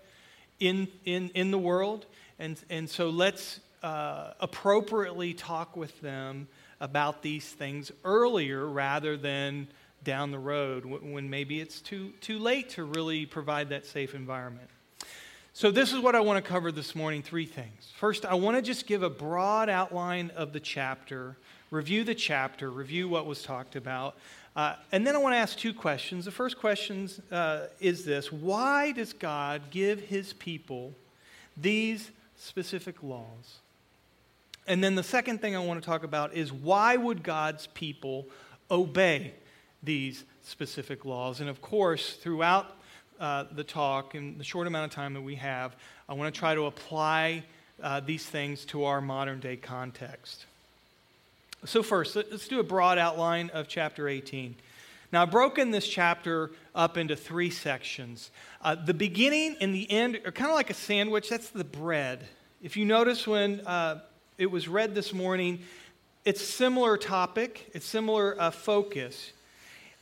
in, 0.60 0.88
in, 1.06 1.30
in 1.36 1.52
the 1.52 1.58
world. 1.58 2.06
And, 2.40 2.60
and 2.70 2.90
so 2.90 3.10
let's 3.10 3.60
uh, 3.84 4.32
appropriately 4.40 5.34
talk 5.34 5.76
with 5.76 6.00
them 6.02 6.48
about 6.80 7.22
these 7.22 7.48
things 7.48 7.92
earlier 8.04 8.66
rather 8.66 9.18
than 9.18 9.68
down 10.04 10.32
the 10.32 10.40
road 10.40 10.86
when 10.86 11.30
maybe 11.30 11.62
it's 11.62 11.82
too, 11.82 12.12
too 12.22 12.40
late 12.40 12.70
to 12.70 12.84
really 12.84 13.26
provide 13.26 13.70
that 13.70 13.86
safe 13.86 14.16
environment. 14.16 14.70
So, 15.56 15.70
this 15.70 15.94
is 15.94 16.00
what 16.00 16.16
I 16.16 16.20
want 16.20 16.44
to 16.44 16.50
cover 16.50 16.72
this 16.72 16.96
morning 16.96 17.22
three 17.22 17.46
things. 17.46 17.92
First, 17.98 18.26
I 18.26 18.34
want 18.34 18.58
to 18.58 18.62
just 18.62 18.88
give 18.88 19.04
a 19.04 19.10
broad 19.10 19.70
outline 19.70 20.32
of 20.36 20.52
the 20.52 20.60
chapter, 20.60 21.38
review 21.70 22.04
the 22.04 22.16
chapter, 22.16 22.72
review 22.72 23.08
what 23.08 23.28
was 23.28 23.44
talked 23.44 23.76
about. 23.76 24.16
Uh, 24.56 24.76
and 24.92 25.06
then 25.06 25.16
I 25.16 25.20
want 25.20 25.34
to 25.34 25.38
ask 25.38 25.58
two 25.58 25.74
questions. 25.74 26.26
The 26.26 26.32
first 26.32 26.58
question 26.58 27.10
uh, 27.32 27.68
is 27.80 28.04
this 28.04 28.32
Why 28.32 28.94
does 28.94 29.14
God 29.14 29.62
give 29.70 30.00
his 30.00 30.34
people 30.34 30.94
these 31.56 32.10
specific 32.36 33.04
laws? 33.04 33.60
And 34.68 34.84
then 34.84 34.96
the 34.96 35.04
second 35.04 35.42
thing 35.42 35.56
I 35.56 35.60
want 35.60 35.82
to 35.82 35.86
talk 35.86 36.04
about 36.04 36.34
is 36.34 36.52
why 36.52 36.96
would 36.96 37.24
God's 37.24 37.68
people 37.68 38.28
obey 38.72 39.34
these 39.84 40.24
specific 40.44 41.06
laws. 41.06 41.42
And 41.42 41.50
of 41.50 41.62
course, 41.62 42.14
throughout 42.14 42.76
uh, 43.20 43.46
the 43.52 43.64
talk 43.64 44.16
and 44.16 44.40
the 44.40 44.44
short 44.44 44.66
amount 44.66 44.86
of 44.86 44.96
time 44.96 45.14
that 45.14 45.22
we 45.22 45.36
have, 45.36 45.76
I 46.08 46.14
want 46.14 46.34
to 46.34 46.38
try 46.38 46.56
to 46.56 46.66
apply 46.66 47.44
uh, 47.82 48.00
these 48.00 48.26
things 48.26 48.66
to 48.66 48.86
our 48.86 49.02
modern 49.02 49.40
day 49.40 49.58
context. 49.58 50.46
So, 51.66 51.82
first, 51.82 52.16
let's 52.16 52.48
do 52.48 52.60
a 52.60 52.64
broad 52.64 52.98
outline 52.98 53.50
of 53.52 53.68
chapter 53.68 54.08
18. 54.08 54.56
Now, 55.12 55.22
I've 55.22 55.32
broken 55.32 55.72
this 55.72 55.88
chapter 55.88 56.52
up 56.76 56.98
into 56.98 57.16
three 57.16 57.50
sections. 57.50 58.32
Uh, 58.62 58.76
the 58.76 58.94
beginning 58.94 59.56
and 59.62 59.74
the 59.74 59.90
end 59.90 60.20
are 60.26 60.32
kind 60.32 60.50
of 60.50 60.56
like 60.56 60.70
a 60.70 60.74
sandwich. 60.74 61.30
That's 61.30 61.50
the 61.50 61.64
bread. 61.64 62.28
If 62.62 62.76
you 62.76 62.86
notice 62.86 63.26
when 63.28 63.62
uh, 63.62 64.02
it 64.44 64.52
was 64.52 64.68
read 64.68 64.94
this 64.94 65.14
morning, 65.14 65.60
it's 66.26 66.42
similar 66.42 66.98
topic, 66.98 67.72
it's 67.74 67.86
similar 67.86 68.36
uh, 68.40 68.52
focus. 68.52 69.32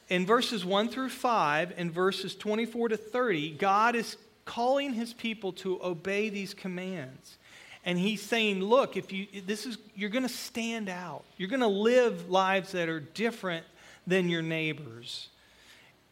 In 0.10 0.26
verses 0.26 0.66
1 0.66 0.90
through 0.90 1.10
5 1.10 1.74
and 1.78 1.92
verses 1.92 2.36
24 2.36 2.90
to 2.90 2.98
30, 2.98 3.52
God 3.52 3.96
is 3.96 4.18
calling 4.44 4.94
his 4.94 5.14
people 5.14 5.54
to 5.54 5.80
obey 5.84 6.30
these 6.30 6.56
commands. 6.56 7.38
And 7.86 8.00
he's 8.00 8.24
saying, 8.24 8.64
look, 8.64 8.98
if 8.98 9.12
you 9.12 9.28
this 9.46 9.68
is 9.68 9.78
you're 9.96 10.10
going 10.10 10.28
to 10.28 10.30
stand 10.30 10.90
out. 10.90 11.24
You're 11.38 11.50
going 11.50 11.62
to 11.62 11.68
live 11.68 12.28
lives 12.30 12.72
that 12.72 12.90
are 12.90 13.00
different 13.00 13.66
than 14.08 14.28
your 14.28 14.42
neighbors. 14.42 15.30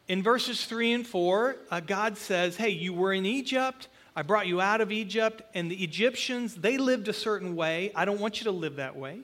In 0.06 0.22
verses 0.22 0.64
3 0.66 0.92
and 0.92 1.06
4, 1.06 1.56
uh, 1.68 1.80
God 1.80 2.16
says, 2.16 2.56
Hey, 2.56 2.70
you 2.70 2.92
were 2.92 3.12
in 3.12 3.26
Egypt. 3.26 3.88
I 4.14 4.22
brought 4.22 4.46
you 4.46 4.60
out 4.60 4.80
of 4.80 4.92
Egypt. 4.92 5.42
And 5.54 5.70
the 5.70 5.82
Egyptians, 5.82 6.54
they 6.54 6.78
lived 6.78 7.08
a 7.08 7.12
certain 7.12 7.56
way. 7.56 7.92
I 7.94 8.04
don't 8.04 8.20
want 8.20 8.40
you 8.40 8.44
to 8.44 8.50
live 8.50 8.76
that 8.76 8.96
way. 8.96 9.20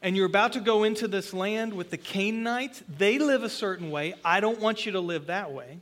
And 0.00 0.16
you're 0.16 0.26
about 0.26 0.54
to 0.54 0.60
go 0.60 0.82
into 0.82 1.06
this 1.06 1.32
land 1.32 1.72
with 1.72 1.90
the 1.90 1.96
Canaanites. 1.96 2.82
They 2.88 3.18
live 3.18 3.44
a 3.44 3.48
certain 3.48 3.90
way. 3.90 4.14
I 4.24 4.40
don't 4.40 4.60
want 4.60 4.84
you 4.84 4.92
to 4.92 5.00
live 5.00 5.26
that 5.26 5.52
way. 5.52 5.78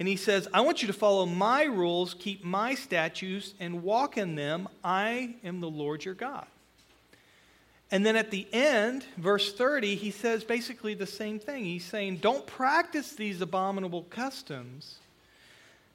And 0.00 0.06
he 0.06 0.16
says, 0.16 0.46
I 0.54 0.60
want 0.60 0.82
you 0.82 0.86
to 0.88 0.92
follow 0.92 1.26
my 1.26 1.64
rules, 1.64 2.14
keep 2.14 2.44
my 2.44 2.74
statutes, 2.74 3.54
and 3.58 3.82
walk 3.82 4.16
in 4.16 4.36
them. 4.36 4.68
I 4.82 5.34
am 5.44 5.60
the 5.60 5.70
Lord 5.70 6.04
your 6.04 6.14
God. 6.14 6.46
And 7.90 8.04
then 8.04 8.16
at 8.16 8.30
the 8.30 8.46
end, 8.52 9.04
verse 9.16 9.52
30, 9.52 9.94
he 9.94 10.10
says 10.10 10.44
basically 10.44 10.94
the 10.94 11.06
same 11.06 11.38
thing. 11.38 11.64
He's 11.64 11.84
saying, 11.84 12.18
Don't 12.18 12.46
practice 12.46 13.12
these 13.12 13.40
abominable 13.40 14.02
customs 14.04 14.98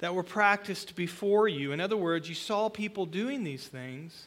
that 0.04 0.14
were 0.14 0.22
practiced 0.22 0.98
before 0.98 1.48
you. 1.48 1.72
In 1.72 1.80
other 1.80 1.96
words, 1.96 2.28
you 2.28 2.36
saw 2.36 2.68
people 2.68 3.06
doing 3.06 3.46
these 3.46 3.66
things. 3.66 4.26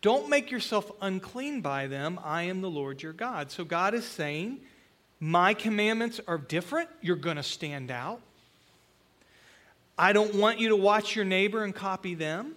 Don't 0.00 0.30
make 0.30 0.50
yourself 0.50 0.90
unclean 1.02 1.60
by 1.60 1.88
them. 1.88 2.18
I 2.24 2.44
am 2.44 2.62
the 2.62 2.70
Lord 2.70 3.02
your 3.02 3.12
God. 3.12 3.50
So 3.50 3.66
God 3.66 3.92
is 3.92 4.06
saying, 4.06 4.60
My 5.20 5.52
commandments 5.52 6.22
are 6.26 6.38
different. 6.38 6.88
You're 7.02 7.16
going 7.16 7.36
to 7.36 7.42
stand 7.42 7.90
out. 7.90 8.22
I 9.98 10.14
don't 10.14 10.34
want 10.36 10.58
you 10.58 10.70
to 10.70 10.76
watch 10.76 11.14
your 11.14 11.26
neighbor 11.26 11.64
and 11.64 11.74
copy 11.74 12.14
them. 12.14 12.54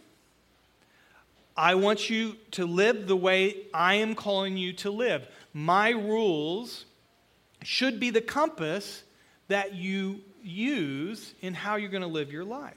I 1.58 1.76
want 1.76 2.10
you 2.10 2.38
to 2.52 2.66
live 2.66 3.08
the 3.08 3.18
way 3.18 3.58
I 3.74 3.96
am 3.96 4.16
calling 4.16 4.56
you 4.56 4.72
to 4.72 4.90
live. 4.90 5.28
My 5.54 5.90
rules 5.90 6.86
should 7.62 8.00
be 8.00 8.10
the 8.10 8.22
compass 8.22 9.04
that 9.50 9.76
you 9.76 10.22
use 10.44 11.34
in 11.42 11.54
how 11.54 11.76
you're 11.76 11.90
going 11.90 12.02
to 12.02 12.08
live 12.08 12.32
your 12.32 12.46
life. 12.46 12.74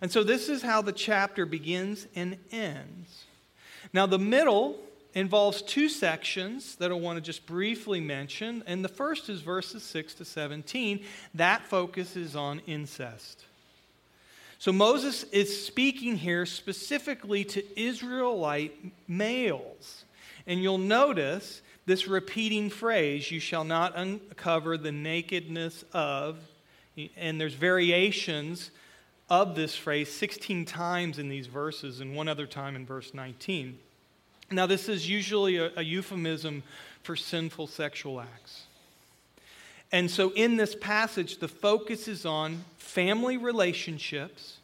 And 0.00 0.10
so 0.10 0.22
this 0.22 0.48
is 0.48 0.62
how 0.62 0.82
the 0.82 0.92
chapter 0.92 1.46
begins 1.46 2.06
and 2.14 2.36
ends. 2.52 3.24
Now, 3.92 4.06
the 4.06 4.18
middle 4.18 4.78
involves 5.14 5.62
two 5.62 5.88
sections 5.88 6.76
that 6.76 6.90
I 6.90 6.94
want 6.94 7.16
to 7.16 7.20
just 7.20 7.46
briefly 7.46 8.00
mention. 8.00 8.62
And 8.66 8.84
the 8.84 8.88
first 8.88 9.28
is 9.28 9.40
verses 9.40 9.82
6 9.82 10.14
to 10.14 10.24
17. 10.24 11.04
That 11.34 11.64
focuses 11.66 12.36
on 12.36 12.60
incest. 12.66 13.44
So 14.58 14.72
Moses 14.72 15.24
is 15.24 15.64
speaking 15.66 16.16
here 16.16 16.44
specifically 16.44 17.44
to 17.44 17.80
Israelite 17.80 18.74
males. 19.06 20.04
And 20.46 20.62
you'll 20.62 20.78
notice 20.78 21.62
this 21.88 22.06
repeating 22.06 22.68
phrase, 22.68 23.30
you 23.30 23.40
shall 23.40 23.64
not 23.64 23.96
uncover 23.96 24.76
the 24.76 24.92
nakedness 24.92 25.86
of, 25.94 26.38
and 27.16 27.40
there's 27.40 27.54
variations 27.54 28.70
of 29.30 29.56
this 29.56 29.74
phrase 29.74 30.12
16 30.12 30.66
times 30.66 31.18
in 31.18 31.30
these 31.30 31.46
verses 31.46 32.00
and 32.00 32.14
one 32.14 32.28
other 32.28 32.46
time 32.46 32.76
in 32.76 32.84
verse 32.84 33.14
19. 33.14 33.78
Now, 34.50 34.66
this 34.66 34.88
is 34.88 35.08
usually 35.08 35.56
a, 35.56 35.70
a 35.76 35.82
euphemism 35.82 36.62
for 37.02 37.16
sinful 37.16 37.68
sexual 37.68 38.20
acts. 38.20 38.64
And 39.90 40.10
so 40.10 40.30
in 40.34 40.58
this 40.58 40.74
passage, 40.74 41.38
the 41.38 41.48
focus 41.48 42.06
is 42.06 42.26
on 42.26 42.64
family 42.76 43.38
relationships, 43.38 44.58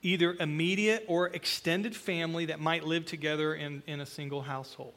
either 0.00 0.36
immediate 0.38 1.04
or 1.08 1.26
extended 1.26 1.96
family 1.96 2.46
that 2.46 2.60
might 2.60 2.84
live 2.84 3.04
together 3.04 3.52
in, 3.52 3.82
in 3.88 4.00
a 4.00 4.06
single 4.06 4.42
household. 4.42 4.94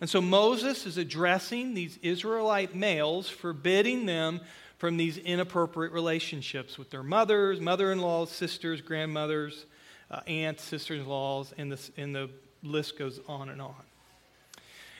And 0.00 0.10
so 0.10 0.20
Moses 0.20 0.86
is 0.86 0.98
addressing 0.98 1.74
these 1.74 1.98
Israelite 2.02 2.74
males, 2.74 3.28
forbidding 3.28 4.06
them 4.06 4.40
from 4.78 4.96
these 4.96 5.18
inappropriate 5.18 5.92
relationships 5.92 6.76
with 6.76 6.90
their 6.90 7.02
mothers, 7.02 7.60
mother 7.60 7.92
in 7.92 8.00
laws, 8.00 8.30
sisters, 8.30 8.80
grandmothers, 8.80 9.66
uh, 10.10 10.20
aunts, 10.26 10.62
sisters 10.62 11.00
in 11.00 11.06
laws, 11.06 11.54
and, 11.56 11.72
the 11.72 11.90
and 11.96 12.14
the 12.14 12.28
list 12.62 12.98
goes 12.98 13.20
on 13.28 13.48
and 13.48 13.62
on. 13.62 13.74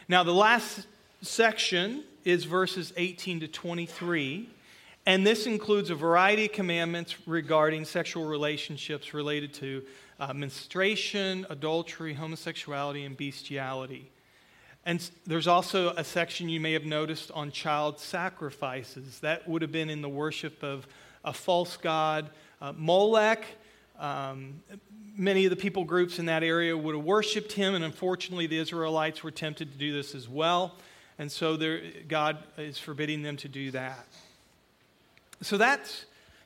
Now, 0.08 0.22
the 0.22 0.34
last 0.34 0.86
section 1.22 2.04
is 2.24 2.44
verses 2.44 2.92
18 2.96 3.40
to 3.40 3.48
23. 3.48 4.48
And 5.06 5.26
this 5.26 5.46
includes 5.46 5.90
a 5.90 5.94
variety 5.94 6.46
of 6.46 6.52
commandments 6.52 7.14
regarding 7.26 7.84
sexual 7.84 8.24
relationships 8.24 9.12
related 9.12 9.52
to 9.54 9.82
uh, 10.18 10.32
menstruation, 10.32 11.46
adultery, 11.50 12.14
homosexuality, 12.14 13.04
and 13.04 13.16
bestiality. 13.16 14.10
And 14.86 15.08
there's 15.26 15.46
also 15.46 15.90
a 15.90 16.04
section 16.04 16.48
you 16.48 16.60
may 16.60 16.72
have 16.72 16.84
noticed 16.84 17.30
on 17.30 17.50
child 17.50 17.98
sacrifices. 17.98 19.20
That 19.20 19.48
would 19.48 19.62
have 19.62 19.72
been 19.72 19.88
in 19.88 20.02
the 20.02 20.08
worship 20.08 20.62
of 20.62 20.86
a 21.24 21.32
false 21.32 21.76
god, 21.78 22.28
uh, 22.60 22.72
Molech. 22.76 23.46
Um, 23.98 24.62
many 25.16 25.46
of 25.46 25.50
the 25.50 25.56
people 25.56 25.84
groups 25.84 26.18
in 26.18 26.26
that 26.26 26.42
area 26.42 26.76
would 26.76 26.94
have 26.94 27.04
worshiped 27.04 27.52
him, 27.52 27.74
and 27.74 27.84
unfortunately, 27.84 28.46
the 28.46 28.58
Israelites 28.58 29.22
were 29.22 29.30
tempted 29.30 29.72
to 29.72 29.78
do 29.78 29.92
this 29.92 30.14
as 30.14 30.28
well. 30.28 30.76
And 31.18 31.30
so 31.30 31.56
God 32.08 32.38
is 32.58 32.78
forbidding 32.78 33.22
them 33.22 33.36
to 33.38 33.48
do 33.48 33.70
that. 33.70 34.06
So 35.40 35.56
that's 35.56 36.04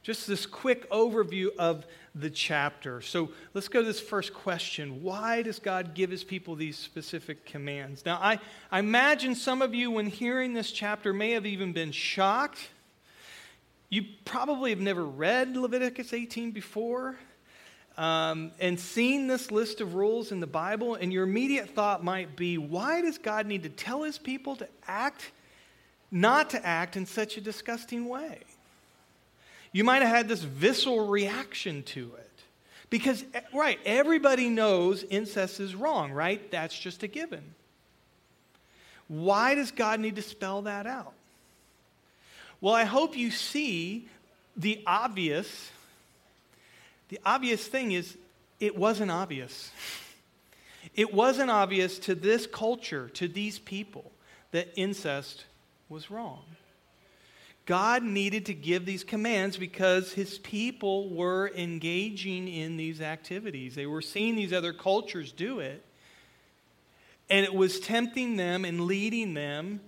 just 0.09 0.27
this 0.27 0.47
quick 0.47 0.89
overview 0.89 1.55
of 1.59 1.85
the 2.15 2.31
chapter. 2.31 3.03
So 3.03 3.29
let's 3.53 3.69
go 3.69 3.83
to 3.83 3.87
this 3.87 4.01
first 4.01 4.33
question 4.33 5.03
Why 5.03 5.43
does 5.43 5.59
God 5.59 5.93
give 5.93 6.11
his 6.11 6.25
people 6.25 6.55
these 6.55 6.79
specific 6.79 7.45
commands? 7.45 8.07
Now, 8.07 8.17
I, 8.17 8.41
I 8.73 8.79
imagine 8.79 9.35
some 9.35 9.61
of 9.61 9.75
you, 9.75 9.91
when 9.91 10.07
hearing 10.07 10.55
this 10.55 10.73
chapter, 10.73 11.13
may 11.13 11.33
have 11.33 11.45
even 11.45 11.75
been 11.75 11.93
shocked. 11.93 12.71
You 13.91 14.03
probably 14.25 14.71
have 14.71 14.81
never 14.81 15.05
read 15.05 15.55
Leviticus 15.55 16.15
18 16.15 16.53
before 16.53 17.19
um, 17.99 18.53
and 18.61 18.81
seen 18.81 19.27
this 19.27 19.51
list 19.51 19.83
of 19.83 19.95
rules 19.95 20.33
in 20.33 20.41
the 20.41 20.47
Bible, 20.47 20.95
and 20.95 21.13
your 21.13 21.25
immediate 21.25 21.69
thought 21.69 22.03
might 22.03 22.35
be, 22.35 22.57
why 22.57 23.03
does 23.03 23.19
God 23.19 23.45
need 23.45 23.65
to 23.65 23.69
tell 23.69 24.05
his 24.05 24.17
people 24.17 24.57
to 24.57 24.69
act, 24.87 25.33
not 26.11 26.49
to 26.49 26.67
act 26.67 26.97
in 26.97 27.05
such 27.05 27.37
a 27.37 27.43
disgusting 27.43 28.09
way? 28.09 28.41
You 29.73 29.85
might 29.85 30.03
have 30.03 30.11
had 30.11 30.29
this 30.29 30.43
visceral 30.43 31.09
reaction 31.09 31.83
to 31.85 32.13
it. 32.19 32.25
Because, 32.91 33.25
eh, 33.35 33.41
right, 33.53 33.79
everybody 33.85 34.49
knows 34.49 35.05
incest 35.05 35.61
is 35.61 35.75
wrong, 35.75 36.11
right? 36.13 36.51
That's 36.51 36.79
just 36.79 37.03
a 37.03 37.07
given. 37.07 37.55
Why 39.09 39.55
does 39.55 39.71
God 39.71 40.01
need 40.01 40.17
to 40.17 40.23
spell 40.23 40.63
that 40.63 40.87
out? 40.87 41.13
Well, 42.61 42.75
I 42.75 42.85
hope 42.85 43.17
you 43.17 43.31
see 43.31 44.09
the 44.57 44.83
obvious 44.87 45.71
the 47.09 47.19
obvious 47.25 47.67
thing 47.67 47.93
is, 47.93 48.17
it 48.61 48.77
wasn't 48.77 49.11
obvious. 49.11 49.71
It 50.95 51.13
wasn't 51.13 51.51
obvious 51.51 51.99
to 52.01 52.15
this 52.15 52.47
culture, 52.47 53.09
to 53.11 53.29
these 53.29 53.59
people, 53.59 54.11
that 54.53 54.73
incest 54.75 55.45
was 55.89 56.11
wrong. 56.11 56.43
God 57.69 58.03
needed 58.03 58.47
to 58.47 58.55
give 58.55 58.87
these 58.87 59.05
commands 59.05 59.59
because 59.59 60.15
his 60.15 60.39
people 60.39 61.11
were 61.11 61.53
engaging 61.55 62.49
in 62.49 62.79
these 62.79 63.03
activities. 63.03 63.75
They 63.75 63.85
were 63.85 64.01
seeing 64.01 64.37
these 64.37 64.55
other 64.55 64.73
cultures 64.73 65.33
do 65.33 65.61
it. 65.61 65.85
And 67.29 67.45
it 67.45 67.53
was 67.53 67.79
tempting 67.79 68.39
them 68.39 68.65
and 68.65 68.87
leading 68.87 69.35
them 69.35 69.83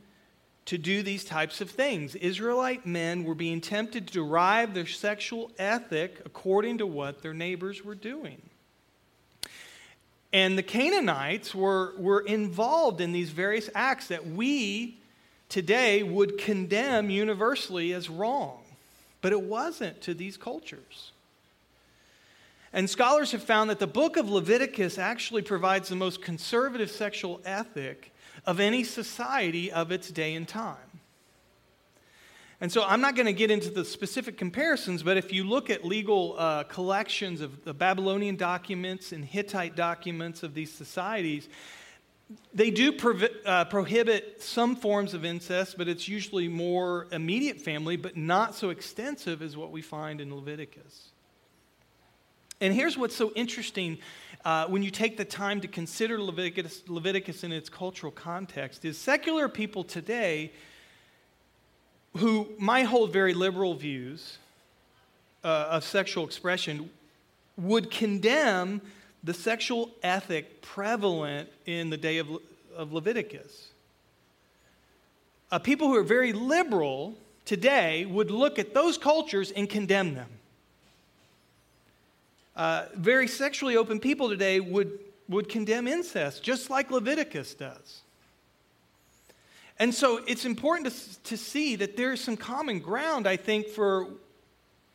to 0.67 0.77
do 0.77 1.03
these 1.03 1.25
types 1.25 1.63
of 1.63 1.71
things. 1.71 2.15
Israelite 2.17 2.85
men 2.85 3.25
were 3.25 3.35
being 3.35 3.63
tempted 3.63 4.09
to 4.09 4.13
derive 4.13 4.75
their 4.75 4.87
sexual 4.87 5.51
ethic 5.59 6.21
according 6.27 6.77
to 6.79 6.87
what 6.87 7.23
their 7.23 7.33
neighbors 7.33 7.83
were 7.83 7.95
doing. 7.95 8.43
And 10.35 10.59
the 10.59 10.63
Canaanites 10.63 11.55
were, 11.55 11.95
were 11.97 12.21
involved 12.21 13.01
in 13.01 13.13
these 13.13 13.31
various 13.31 13.71
acts 13.75 14.09
that 14.09 14.27
we 14.27 15.00
today 15.51 16.03
would 16.03 16.39
condemn 16.39 17.11
universally 17.11 17.93
as 17.93 18.09
wrong, 18.09 18.63
but 19.21 19.33
it 19.33 19.43
wasn't 19.43 20.01
to 20.03 20.15
these 20.15 20.39
cultures. 20.39 21.13
And 22.73 22.89
scholars 22.89 23.33
have 23.33 23.43
found 23.43 23.69
that 23.69 23.81
the 23.81 23.87
book 23.87 24.17
of 24.17 24.31
Leviticus 24.31 24.97
actually 24.97 25.43
provides 25.43 25.89
the 25.89 25.97
most 25.97 26.23
conservative 26.23 26.91
sexual 26.91 27.41
ethic 27.45 28.13
of 28.47 28.61
any 28.61 28.85
society 28.85 29.71
of 29.71 29.91
its 29.91 30.11
day 30.11 30.35
and 30.35 30.47
time. 30.47 30.77
And 32.61 32.71
so 32.71 32.85
I'm 32.85 33.01
not 33.01 33.17
going 33.17 33.27
to 33.27 33.33
get 33.33 33.51
into 33.51 33.71
the 33.71 33.85
specific 33.85 34.37
comparisons, 34.37 35.03
but 35.03 35.17
if 35.17 35.33
you 35.33 35.45
look 35.45 35.71
at 35.71 35.85
legal 35.85 36.37
uh, 36.39 36.65
collections 36.65 37.41
of 37.41 37.65
the 37.65 37.73
Babylonian 37.73 38.37
documents 38.37 39.13
and 39.13 39.25
Hittite 39.25 39.77
documents 39.77 40.43
of 40.43 40.53
these 40.53 40.71
societies, 40.71 41.49
they 42.55 42.71
do 42.71 42.93
uh, 43.45 43.65
prohibit 43.67 44.43
some 44.43 44.77
forms 44.77 45.15
of 45.15 45.25
incest, 45.25 45.77
but 45.77 45.89
it's 45.89 46.09
usually 46.09 46.49
more 46.49 47.07
immediate 47.13 47.61
family, 47.61 47.97
but 47.97 48.17
not 48.17 48.55
so 48.55 48.71
extensive 48.71 49.43
as 49.43 49.57
what 49.57 49.71
we 49.71 49.83
find 49.83 50.21
in 50.21 50.35
Leviticus. 50.35 51.09
And 52.61 52.75
here's 52.75 52.97
what's 52.99 53.17
so 53.17 53.33
interesting 53.35 53.99
uh, 54.45 54.67
when 54.67 54.83
you 54.83 54.91
take 54.91 55.17
the 55.17 55.25
time 55.25 55.61
to 55.61 55.69
consider 55.69 56.21
Leviticus, 56.21 56.83
Leviticus 56.89 57.45
in 57.45 57.53
its 57.53 57.69
cultural 57.69 58.13
context 58.13 58.85
is 58.85 58.97
secular 58.97 59.49
people 59.49 59.85
today 59.85 60.53
who 62.17 62.49
might 62.59 62.85
hold 62.85 63.13
very 63.13 63.35
liberal 63.35 63.75
views 63.75 64.39
uh, 65.45 65.69
of 65.71 65.85
sexual 65.85 66.25
expression 66.25 66.91
would 67.57 67.91
condemn 67.91 68.81
the 69.23 69.35
sexual 69.35 69.91
ethic 70.03 70.63
prevalent 70.63 71.49
in 71.67 71.91
the 71.91 71.97
day 71.97 72.19
of, 72.19 72.29
of 72.77 72.93
Leviticus. 72.93 73.69
Uh, 75.51 75.59
people 75.59 75.89
who 75.89 75.97
are 75.97 76.03
very 76.03 76.33
liberal 76.33 77.17
today 77.45 78.07
would 78.07 78.31
look 78.31 78.59
at 78.59 78.73
those 78.73 78.97
cultures 78.97 79.51
and 79.51 79.69
condemn 79.69 80.15
them. 80.15 80.29
Uh, 82.57 82.87
very 82.95 83.27
sexually 83.27 83.77
open 83.77 83.99
people 83.99 84.29
today 84.29 84.61
would, 84.61 84.99
would 85.29 85.49
condemn 85.49 85.89
incest, 85.89 86.43
just 86.43 86.71
like 86.71 86.91
Leviticus 86.91 87.55
does. 87.55 88.03
And 89.79 89.95
so 89.95 90.21
it's 90.27 90.45
important 90.45 90.93
to, 90.93 91.23
to 91.25 91.37
see 91.37 91.77
that 91.77 91.97
there's 91.97 92.21
some 92.21 92.37
common 92.37 92.81
ground, 92.81 93.27
I 93.27 93.37
think, 93.37 93.67
for 93.69 94.09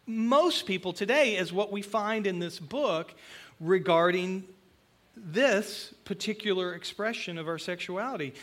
most 0.06 0.68
people 0.68 0.94
today, 0.94 1.38
as 1.38 1.52
what 1.52 1.72
we 1.72 1.82
find 1.82 2.28
in 2.28 2.38
this 2.38 2.60
book 2.60 3.14
regarding 3.60 4.44
this 5.16 5.94
particular 6.04 6.74
expression 6.74 7.38
of 7.38 7.48
our 7.48 7.58
sexuality. 7.58 8.34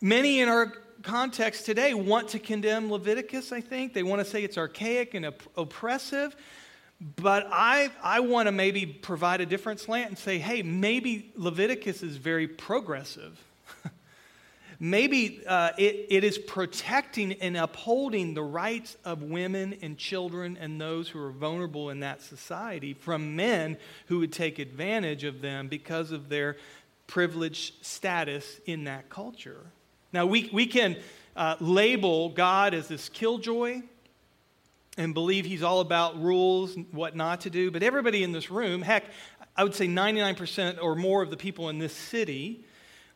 Many 0.00 0.40
in 0.40 0.48
our 0.48 0.72
context 1.02 1.66
today 1.66 1.94
want 1.94 2.28
to 2.28 2.38
condemn 2.38 2.90
Leviticus, 2.90 3.52
I 3.52 3.60
think. 3.60 3.94
They 3.94 4.02
want 4.02 4.20
to 4.20 4.24
say 4.24 4.44
it's 4.44 4.58
archaic 4.58 5.14
and 5.14 5.26
op- 5.26 5.42
oppressive. 5.56 6.36
But 7.16 7.48
I, 7.50 7.90
I 8.02 8.20
want 8.20 8.46
to 8.46 8.52
maybe 8.52 8.84
provide 8.84 9.40
a 9.40 9.46
different 9.46 9.80
slant 9.80 10.08
and 10.08 10.18
say, 10.18 10.38
hey, 10.38 10.62
maybe 10.62 11.32
Leviticus 11.36 12.02
is 12.02 12.16
very 12.16 12.48
progressive. 12.48 13.42
Maybe 14.80 15.42
uh, 15.44 15.70
it, 15.76 16.06
it 16.08 16.22
is 16.22 16.38
protecting 16.38 17.32
and 17.34 17.56
upholding 17.56 18.34
the 18.34 18.44
rights 18.44 18.96
of 19.04 19.22
women 19.22 19.76
and 19.82 19.98
children 19.98 20.56
and 20.60 20.80
those 20.80 21.08
who 21.08 21.20
are 21.20 21.32
vulnerable 21.32 21.90
in 21.90 22.00
that 22.00 22.22
society 22.22 22.94
from 22.94 23.34
men 23.34 23.76
who 24.06 24.20
would 24.20 24.32
take 24.32 24.60
advantage 24.60 25.24
of 25.24 25.40
them 25.40 25.66
because 25.66 26.12
of 26.12 26.28
their 26.28 26.56
privileged 27.08 27.84
status 27.84 28.60
in 28.66 28.84
that 28.84 29.08
culture. 29.10 29.66
Now, 30.12 30.26
we, 30.26 30.48
we 30.52 30.66
can 30.66 30.96
uh, 31.34 31.56
label 31.58 32.28
God 32.28 32.72
as 32.72 32.86
this 32.86 33.08
killjoy 33.08 33.82
and 34.96 35.12
believe 35.12 35.44
he's 35.44 35.62
all 35.62 35.80
about 35.80 36.22
rules 36.22 36.76
and 36.76 36.86
what 36.92 37.16
not 37.16 37.40
to 37.42 37.50
do, 37.50 37.72
but 37.72 37.82
everybody 37.82 38.22
in 38.22 38.30
this 38.30 38.48
room, 38.48 38.82
heck, 38.82 39.04
I 39.56 39.64
would 39.64 39.74
say 39.74 39.88
99% 39.88 40.80
or 40.80 40.94
more 40.94 41.20
of 41.20 41.30
the 41.30 41.36
people 41.36 41.68
in 41.68 41.78
this 41.78 41.92
city, 41.92 42.64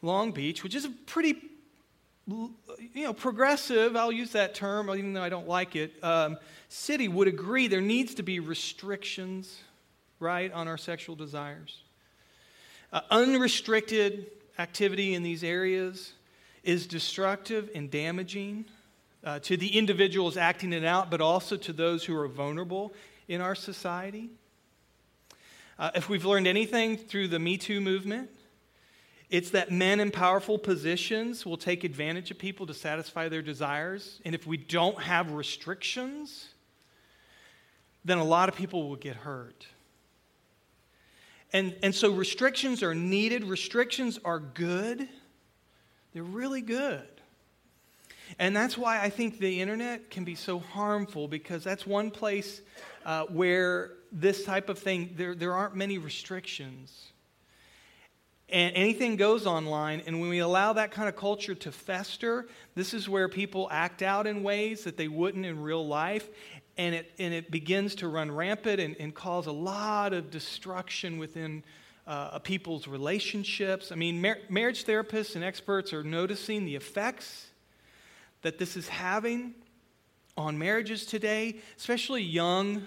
Long 0.00 0.32
Beach, 0.32 0.64
which 0.64 0.74
is 0.74 0.84
a 0.84 0.90
pretty 0.90 1.40
you 2.26 2.54
know, 2.94 3.12
progressive, 3.12 3.96
I'll 3.96 4.12
use 4.12 4.32
that 4.32 4.54
term, 4.54 4.88
even 4.90 5.12
though 5.12 5.22
I 5.22 5.28
don't 5.28 5.48
like 5.48 5.74
it, 5.76 5.92
um, 6.02 6.38
city 6.68 7.08
would 7.08 7.28
agree 7.28 7.68
there 7.68 7.80
needs 7.80 8.14
to 8.14 8.22
be 8.22 8.40
restrictions, 8.40 9.60
right, 10.20 10.52
on 10.52 10.68
our 10.68 10.78
sexual 10.78 11.16
desires. 11.16 11.82
Uh, 12.92 13.00
unrestricted 13.10 14.26
activity 14.58 15.14
in 15.14 15.22
these 15.22 15.42
areas 15.42 16.12
is 16.62 16.86
destructive 16.86 17.70
and 17.74 17.90
damaging 17.90 18.64
uh, 19.24 19.38
to 19.40 19.56
the 19.56 19.76
individuals 19.76 20.36
acting 20.36 20.72
it 20.72 20.84
out, 20.84 21.10
but 21.10 21.20
also 21.20 21.56
to 21.56 21.72
those 21.72 22.04
who 22.04 22.16
are 22.16 22.28
vulnerable 22.28 22.92
in 23.28 23.40
our 23.40 23.54
society. 23.54 24.30
Uh, 25.78 25.90
if 25.94 26.08
we've 26.08 26.24
learned 26.24 26.46
anything 26.46 26.96
through 26.96 27.28
the 27.28 27.38
Me 27.38 27.56
Too 27.56 27.80
movement, 27.80 28.30
it's 29.32 29.48
that 29.52 29.72
men 29.72 29.98
in 29.98 30.10
powerful 30.10 30.58
positions 30.58 31.46
will 31.46 31.56
take 31.56 31.84
advantage 31.84 32.30
of 32.30 32.38
people 32.38 32.66
to 32.66 32.74
satisfy 32.74 33.30
their 33.30 33.40
desires. 33.40 34.20
And 34.26 34.34
if 34.34 34.46
we 34.46 34.58
don't 34.58 35.00
have 35.00 35.32
restrictions, 35.32 36.50
then 38.04 38.18
a 38.18 38.24
lot 38.24 38.50
of 38.50 38.54
people 38.54 38.90
will 38.90 38.96
get 38.96 39.16
hurt. 39.16 39.66
And, 41.50 41.74
and 41.82 41.94
so 41.94 42.10
restrictions 42.12 42.82
are 42.82 42.94
needed, 42.94 43.44
restrictions 43.44 44.18
are 44.22 44.38
good. 44.38 45.08
They're 46.12 46.22
really 46.22 46.60
good. 46.60 47.08
And 48.38 48.54
that's 48.54 48.76
why 48.76 49.00
I 49.00 49.08
think 49.08 49.38
the 49.38 49.62
internet 49.62 50.10
can 50.10 50.24
be 50.24 50.34
so 50.34 50.58
harmful 50.58 51.26
because 51.26 51.64
that's 51.64 51.86
one 51.86 52.10
place 52.10 52.60
uh, 53.06 53.24
where 53.24 53.92
this 54.12 54.44
type 54.44 54.68
of 54.68 54.78
thing, 54.78 55.14
there, 55.16 55.34
there 55.34 55.54
aren't 55.54 55.74
many 55.74 55.96
restrictions 55.96 57.11
and 58.52 58.76
anything 58.76 59.16
goes 59.16 59.46
online. 59.46 60.02
And 60.06 60.20
when 60.20 60.28
we 60.28 60.40
allow 60.40 60.74
that 60.74 60.90
kind 60.90 61.08
of 61.08 61.16
culture 61.16 61.54
to 61.54 61.72
fester, 61.72 62.46
this 62.74 62.92
is 62.92 63.08
where 63.08 63.28
people 63.28 63.66
act 63.70 64.02
out 64.02 64.26
in 64.26 64.42
ways 64.42 64.84
that 64.84 64.96
they 64.96 65.08
wouldn't 65.08 65.46
in 65.46 65.62
real 65.62 65.86
life. 65.86 66.28
And 66.76 66.94
it, 66.94 67.10
and 67.18 67.32
it 67.32 67.50
begins 67.50 67.94
to 67.96 68.08
run 68.08 68.30
rampant 68.30 68.78
and, 68.78 68.94
and 69.00 69.14
cause 69.14 69.46
a 69.46 69.52
lot 69.52 70.12
of 70.12 70.30
destruction 70.30 71.18
within 71.18 71.64
uh, 72.06 72.38
people's 72.40 72.86
relationships. 72.86 73.90
I 73.90 73.94
mean, 73.94 74.20
mar- 74.20 74.38
marriage 74.48 74.84
therapists 74.84 75.34
and 75.34 75.42
experts 75.42 75.92
are 75.92 76.02
noticing 76.02 76.64
the 76.64 76.76
effects 76.76 77.46
that 78.42 78.58
this 78.58 78.76
is 78.76 78.88
having 78.88 79.54
on 80.36 80.58
marriages 80.58 81.06
today, 81.06 81.56
especially 81.76 82.22
young 82.22 82.86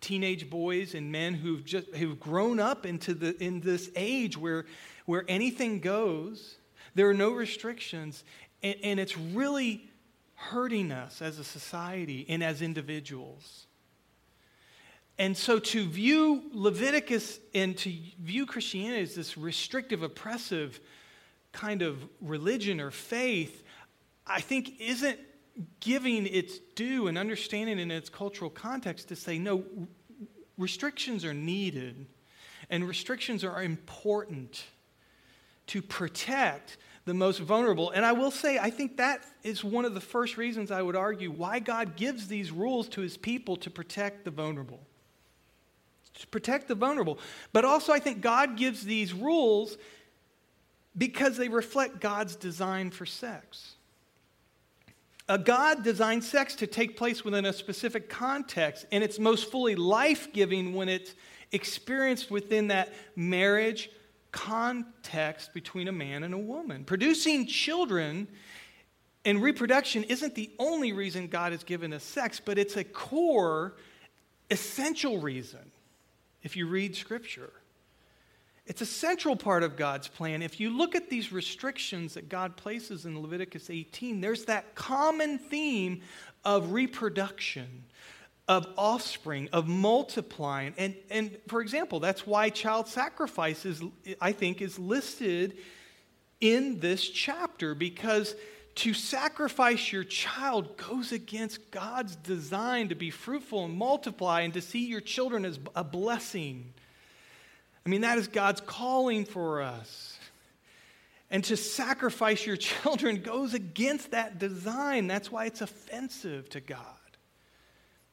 teenage 0.00 0.50
boys 0.50 0.94
and 0.94 1.10
men 1.10 1.32
who've 1.32 1.64
just 1.64 1.88
who've 1.94 2.20
grown 2.20 2.60
up 2.60 2.84
into 2.84 3.14
the 3.14 3.42
in 3.42 3.60
this 3.60 3.90
age 3.96 4.36
where 4.36 4.66
where 5.06 5.24
anything 5.28 5.80
goes, 5.80 6.56
there 6.94 7.08
are 7.08 7.14
no 7.14 7.30
restrictions, 7.30 8.24
and, 8.62 8.76
and 8.82 9.00
it's 9.00 9.16
really 9.16 9.88
hurting 10.34 10.92
us 10.92 11.22
as 11.22 11.38
a 11.38 11.44
society 11.44 12.26
and 12.28 12.42
as 12.42 12.62
individuals. 12.62 13.66
And 15.18 15.36
so 15.36 15.58
to 15.60 15.86
view 15.86 16.50
Leviticus 16.52 17.38
and 17.54 17.76
to 17.78 17.92
view 18.18 18.46
Christianity 18.46 19.02
as 19.02 19.14
this 19.14 19.38
restrictive, 19.38 20.02
oppressive 20.02 20.80
kind 21.52 21.82
of 21.82 22.04
religion 22.20 22.80
or 22.80 22.90
faith, 22.90 23.62
I 24.26 24.40
think 24.40 24.80
isn't 24.80 25.18
giving 25.78 26.26
its 26.26 26.58
due 26.74 27.06
and 27.06 27.16
understanding 27.16 27.78
in 27.78 27.92
its 27.92 28.08
cultural 28.08 28.50
context 28.50 29.08
to 29.08 29.16
say, 29.16 29.38
no, 29.38 29.64
restrictions 30.58 31.24
are 31.24 31.34
needed 31.34 32.06
and 32.70 32.88
restrictions 32.88 33.44
are 33.44 33.62
important 33.62 34.64
to 35.68 35.82
protect 35.82 36.76
the 37.04 37.14
most 37.14 37.40
vulnerable. 37.40 37.90
And 37.90 38.04
I 38.04 38.12
will 38.12 38.30
say, 38.30 38.58
I 38.58 38.70
think 38.70 38.96
that 38.96 39.22
is 39.42 39.62
one 39.62 39.84
of 39.84 39.94
the 39.94 40.00
first 40.00 40.36
reasons 40.36 40.70
I 40.70 40.82
would 40.82 40.96
argue 40.96 41.30
why 41.30 41.58
God 41.58 41.96
gives 41.96 42.28
these 42.28 42.50
rules 42.50 42.88
to 42.90 43.00
his 43.00 43.16
people 43.16 43.56
to 43.56 43.70
protect 43.70 44.24
the 44.24 44.30
vulnerable. 44.30 44.80
To 46.20 46.26
protect 46.28 46.68
the 46.68 46.74
vulnerable. 46.74 47.18
But 47.52 47.64
also, 47.64 47.92
I 47.92 47.98
think 47.98 48.20
God 48.20 48.56
gives 48.56 48.84
these 48.84 49.12
rules 49.12 49.76
because 50.96 51.36
they 51.36 51.48
reflect 51.48 52.00
God's 52.00 52.36
design 52.36 52.90
for 52.90 53.04
sex. 53.04 53.72
A 55.28 55.38
God 55.38 55.82
designed 55.82 56.22
sex 56.22 56.54
to 56.56 56.66
take 56.66 56.96
place 56.96 57.24
within 57.24 57.46
a 57.46 57.52
specific 57.52 58.08
context, 58.08 58.86
and 58.92 59.02
it's 59.02 59.18
most 59.18 59.50
fully 59.50 59.74
life 59.74 60.32
giving 60.32 60.74
when 60.74 60.88
it's 60.88 61.14
experienced 61.50 62.30
within 62.30 62.68
that 62.68 62.92
marriage 63.16 63.90
context 64.34 65.54
between 65.54 65.86
a 65.86 65.92
man 65.92 66.24
and 66.24 66.34
a 66.34 66.38
woman. 66.38 66.84
Producing 66.84 67.46
children 67.46 68.26
and 69.24 69.40
reproduction 69.40 70.02
isn't 70.02 70.34
the 70.34 70.50
only 70.58 70.92
reason 70.92 71.28
God 71.28 71.52
has 71.52 71.62
given 71.62 71.92
us 71.92 72.02
sex, 72.02 72.40
but 72.44 72.58
it's 72.58 72.76
a 72.76 72.82
core, 72.82 73.74
essential 74.50 75.20
reason 75.20 75.70
if 76.42 76.56
you 76.56 76.66
read 76.66 76.96
Scripture. 76.96 77.52
It's 78.66 78.80
a 78.80 78.86
central 78.86 79.36
part 79.36 79.62
of 79.62 79.76
God's 79.76 80.08
plan. 80.08 80.42
If 80.42 80.58
you 80.58 80.76
look 80.76 80.96
at 80.96 81.08
these 81.08 81.30
restrictions 81.30 82.14
that 82.14 82.28
God 82.28 82.56
places 82.56 83.06
in 83.06 83.22
Leviticus 83.22 83.70
18, 83.70 84.20
there's 84.20 84.46
that 84.46 84.74
common 84.74 85.38
theme 85.38 86.00
of 86.44 86.72
reproduction, 86.72 87.84
of 88.46 88.66
offspring, 88.76 89.48
of 89.52 89.66
multiplying. 89.66 90.74
And, 90.76 90.94
and 91.10 91.36
for 91.48 91.60
example, 91.60 92.00
that's 92.00 92.26
why 92.26 92.50
child 92.50 92.88
sacrifice 92.88 93.64
is, 93.64 93.82
I 94.20 94.32
think, 94.32 94.60
is 94.60 94.78
listed 94.78 95.56
in 96.40 96.80
this 96.80 97.08
chapter 97.08 97.74
because 97.74 98.34
to 98.76 98.92
sacrifice 98.92 99.92
your 99.92 100.04
child 100.04 100.76
goes 100.76 101.12
against 101.12 101.70
God's 101.70 102.16
design 102.16 102.88
to 102.88 102.94
be 102.94 103.10
fruitful 103.10 103.64
and 103.64 103.74
multiply 103.74 104.42
and 104.42 104.52
to 104.54 104.60
see 104.60 104.86
your 104.86 105.00
children 105.00 105.44
as 105.44 105.58
a 105.74 105.84
blessing. 105.84 106.74
I 107.86 107.88
mean, 107.88 108.02
that 108.02 108.18
is 108.18 108.28
God's 108.28 108.60
calling 108.60 109.24
for 109.24 109.62
us. 109.62 110.18
And 111.30 111.44
to 111.44 111.56
sacrifice 111.56 112.44
your 112.44 112.56
children 112.58 113.22
goes 113.22 113.54
against 113.54 114.10
that 114.10 114.38
design. 114.38 115.06
That's 115.06 115.30
why 115.30 115.46
it's 115.46 115.60
offensive 115.62 116.50
to 116.50 116.60
God. 116.60 116.78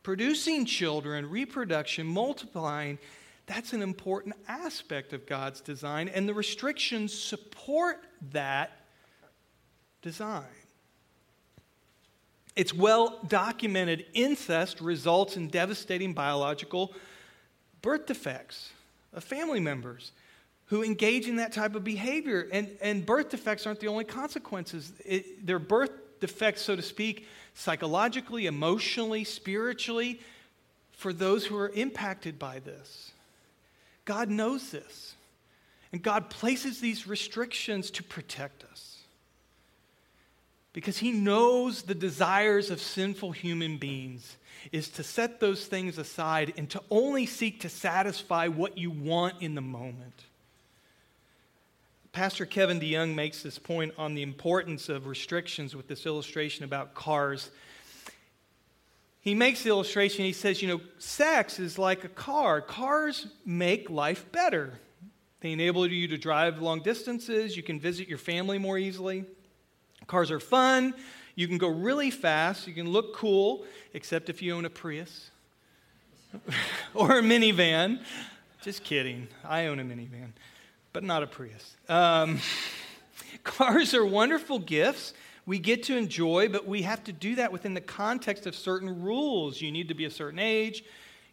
Producing 0.03 0.65
children, 0.65 1.29
reproduction, 1.29 2.07
multiplying, 2.07 2.97
that's 3.45 3.73
an 3.73 3.81
important 3.81 4.35
aspect 4.47 5.13
of 5.13 5.25
God's 5.25 5.61
design, 5.61 6.07
and 6.07 6.27
the 6.27 6.33
restrictions 6.33 7.13
support 7.13 8.03
that 8.31 8.71
design. 10.01 10.45
It's 12.55 12.73
well 12.73 13.19
documented 13.27 14.05
incest 14.13 14.81
results 14.81 15.37
in 15.37 15.47
devastating 15.47 16.13
biological 16.13 16.93
birth 17.81 18.05
defects 18.05 18.71
of 19.13 19.23
family 19.23 19.59
members 19.59 20.11
who 20.65 20.83
engage 20.83 21.27
in 21.27 21.35
that 21.37 21.51
type 21.51 21.75
of 21.75 21.83
behavior. 21.83 22.47
And, 22.51 22.69
and 22.81 23.05
birth 23.05 23.29
defects 23.29 23.67
aren't 23.67 23.79
the 23.79 23.87
only 23.87 24.05
consequences, 24.05 24.93
it, 25.05 25.45
they're 25.45 25.59
birth 25.59 25.91
defects, 26.19 26.61
so 26.61 26.75
to 26.75 26.81
speak, 26.81 27.27
psychologically, 27.53 28.45
emotionally, 28.45 29.23
spiritually, 29.23 30.19
for 30.91 31.13
those 31.13 31.45
who 31.45 31.57
are 31.57 31.69
impacted 31.69 32.37
by 32.37 32.59
this. 32.59 33.11
God 34.05 34.29
knows 34.29 34.71
this. 34.71 35.15
And 35.91 36.01
God 36.01 36.29
places 36.29 36.79
these 36.79 37.07
restrictions 37.07 37.91
to 37.91 38.03
protect 38.03 38.63
us. 38.63 38.97
Because 40.73 40.97
He 40.97 41.11
knows 41.11 41.83
the 41.83 41.95
desires 41.95 42.69
of 42.69 42.79
sinful 42.79 43.31
human 43.31 43.77
beings 43.77 44.37
is 44.71 44.89
to 44.89 45.03
set 45.03 45.39
those 45.39 45.65
things 45.65 45.97
aside 45.97 46.53
and 46.55 46.69
to 46.69 46.81
only 46.89 47.25
seek 47.25 47.61
to 47.61 47.69
satisfy 47.69 48.47
what 48.47 48.77
you 48.77 48.89
want 48.89 49.41
in 49.41 49.55
the 49.55 49.61
moment. 49.61 50.25
Pastor 52.13 52.45
Kevin 52.45 52.79
DeYoung 52.79 53.15
makes 53.15 53.41
this 53.41 53.57
point 53.57 53.93
on 53.97 54.15
the 54.15 54.21
importance 54.21 54.89
of 54.89 55.07
restrictions 55.07 55.75
with 55.75 55.87
this 55.87 56.05
illustration 56.05 56.65
about 56.65 56.93
cars. 56.93 57.51
He 59.21 59.33
makes 59.33 59.63
the 59.63 59.69
illustration, 59.69 60.25
he 60.25 60.33
says, 60.33 60.61
you 60.61 60.67
know, 60.67 60.81
sex 60.97 61.57
is 61.57 61.77
like 61.77 62.03
a 62.03 62.09
car. 62.09 62.59
Cars 62.59 63.27
make 63.45 63.89
life 63.89 64.29
better. 64.33 64.73
They 65.39 65.53
enable 65.53 65.87
you 65.87 66.07
to 66.09 66.17
drive 66.17 66.61
long 66.61 66.81
distances, 66.81 67.55
you 67.55 67.63
can 67.63 67.79
visit 67.79 68.07
your 68.07 68.17
family 68.17 68.57
more 68.57 68.77
easily. 68.77 69.25
Cars 70.05 70.31
are 70.31 70.39
fun, 70.39 70.93
you 71.35 71.47
can 71.47 71.57
go 71.57 71.69
really 71.69 72.11
fast, 72.11 72.67
you 72.67 72.73
can 72.73 72.89
look 72.89 73.15
cool, 73.15 73.63
except 73.93 74.29
if 74.29 74.41
you 74.41 74.53
own 74.53 74.65
a 74.65 74.69
Prius 74.69 75.31
or 76.93 77.19
a 77.19 77.21
minivan. 77.21 78.01
Just 78.61 78.83
kidding. 78.83 79.27
I 79.43 79.67
own 79.67 79.79
a 79.79 79.83
minivan, 79.83 80.31
but 80.93 81.03
not 81.03 81.23
a 81.23 81.27
Prius. 81.27 81.75
Um, 81.89 82.39
cars 83.43 83.93
are 83.93 84.05
wonderful 84.05 84.59
gifts 84.59 85.13
we 85.45 85.59
get 85.59 85.83
to 85.83 85.97
enjoy, 85.97 86.49
but 86.49 86.67
we 86.67 86.83
have 86.83 87.03
to 87.05 87.13
do 87.13 87.35
that 87.35 87.51
within 87.51 87.73
the 87.73 87.81
context 87.81 88.45
of 88.45 88.55
certain 88.55 89.01
rules. 89.01 89.59
You 89.59 89.71
need 89.71 89.87
to 89.87 89.93
be 89.93 90.05
a 90.05 90.11
certain 90.11 90.39
age. 90.39 90.83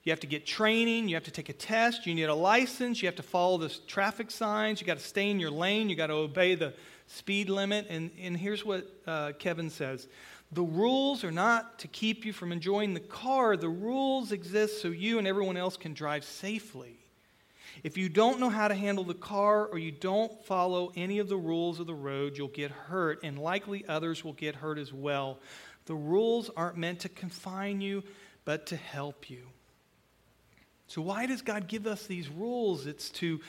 You 0.05 0.13
have 0.13 0.21
to 0.21 0.27
get 0.27 0.47
training. 0.47 1.09
You 1.09 1.17
have 1.17 1.25
to 1.25 1.31
take 1.31 1.51
a 1.51 1.53
test. 1.53 2.07
You 2.07 2.15
need 2.15 2.25
a 2.25 2.35
license. 2.35 3.03
You 3.03 3.07
have 3.07 3.17
to 3.17 3.23
follow 3.23 3.59
the 3.59 3.69
traffic 3.87 4.31
signs. 4.31 4.81
You 4.81 4.87
got 4.87 4.99
to 4.99 5.05
stay 5.05 5.31
in 5.31 5.39
your 5.39 5.51
lane. 5.51 5.91
You 5.91 5.97
got 5.97 6.07
to 6.07 6.15
obey 6.15 6.55
the 6.55 6.73
speed 7.07 7.51
limit. 7.51 7.87
And, 7.91 8.11
and 8.21 8.37
here's 8.37 8.65
what 8.65 8.91
uh, 9.07 9.33
Kevin 9.39 9.69
says 9.69 10.09
The 10.53 10.63
rules 10.63 11.23
are 11.23 11.31
not 11.31 11.79
to 11.81 11.89
keep 11.89 12.25
you 12.25 12.33
from 12.33 12.51
enjoying 12.51 12.95
the 12.95 13.01
car, 13.01 13.57
the 13.57 13.69
rules 13.69 14.33
exist 14.33 14.81
so 14.81 14.89
you 14.89 15.19
and 15.19 15.27
everyone 15.27 15.59
else 15.59 15.77
can 15.77 15.93
drive 15.93 16.25
safely. 16.25 16.97
If 17.83 17.97
you 17.97 18.09
don't 18.09 18.41
know 18.41 18.49
how 18.49 18.69
to 18.69 18.75
handle 18.75 19.05
the 19.05 19.15
car 19.15 19.67
or 19.67 19.79
you 19.79 19.93
don't 19.93 20.45
follow 20.45 20.93
any 20.97 21.19
of 21.19 21.29
the 21.29 21.37
rules 21.37 21.81
of 21.81 21.87
the 21.87 21.95
road, 21.95 22.37
you'll 22.37 22.49
get 22.49 22.71
hurt, 22.71 23.23
and 23.23 23.39
likely 23.39 23.85
others 23.87 24.25
will 24.25 24.33
get 24.33 24.57
hurt 24.57 24.79
as 24.79 24.93
well. 24.93 25.39
The 25.87 25.95
rules 25.95 26.51
aren't 26.57 26.77
meant 26.77 27.01
to 27.01 27.09
confine 27.09 27.81
you, 27.81 28.03
but 28.45 28.67
to 28.67 28.77
help 28.77 29.31
you. 29.31 29.43
So, 30.87 31.03
why 31.03 31.27
does 31.27 31.43
God 31.43 31.69
give 31.69 31.87
us 31.87 32.07
these 32.07 32.29
rules? 32.29 32.87
It's 32.87 33.11
to 33.11 33.41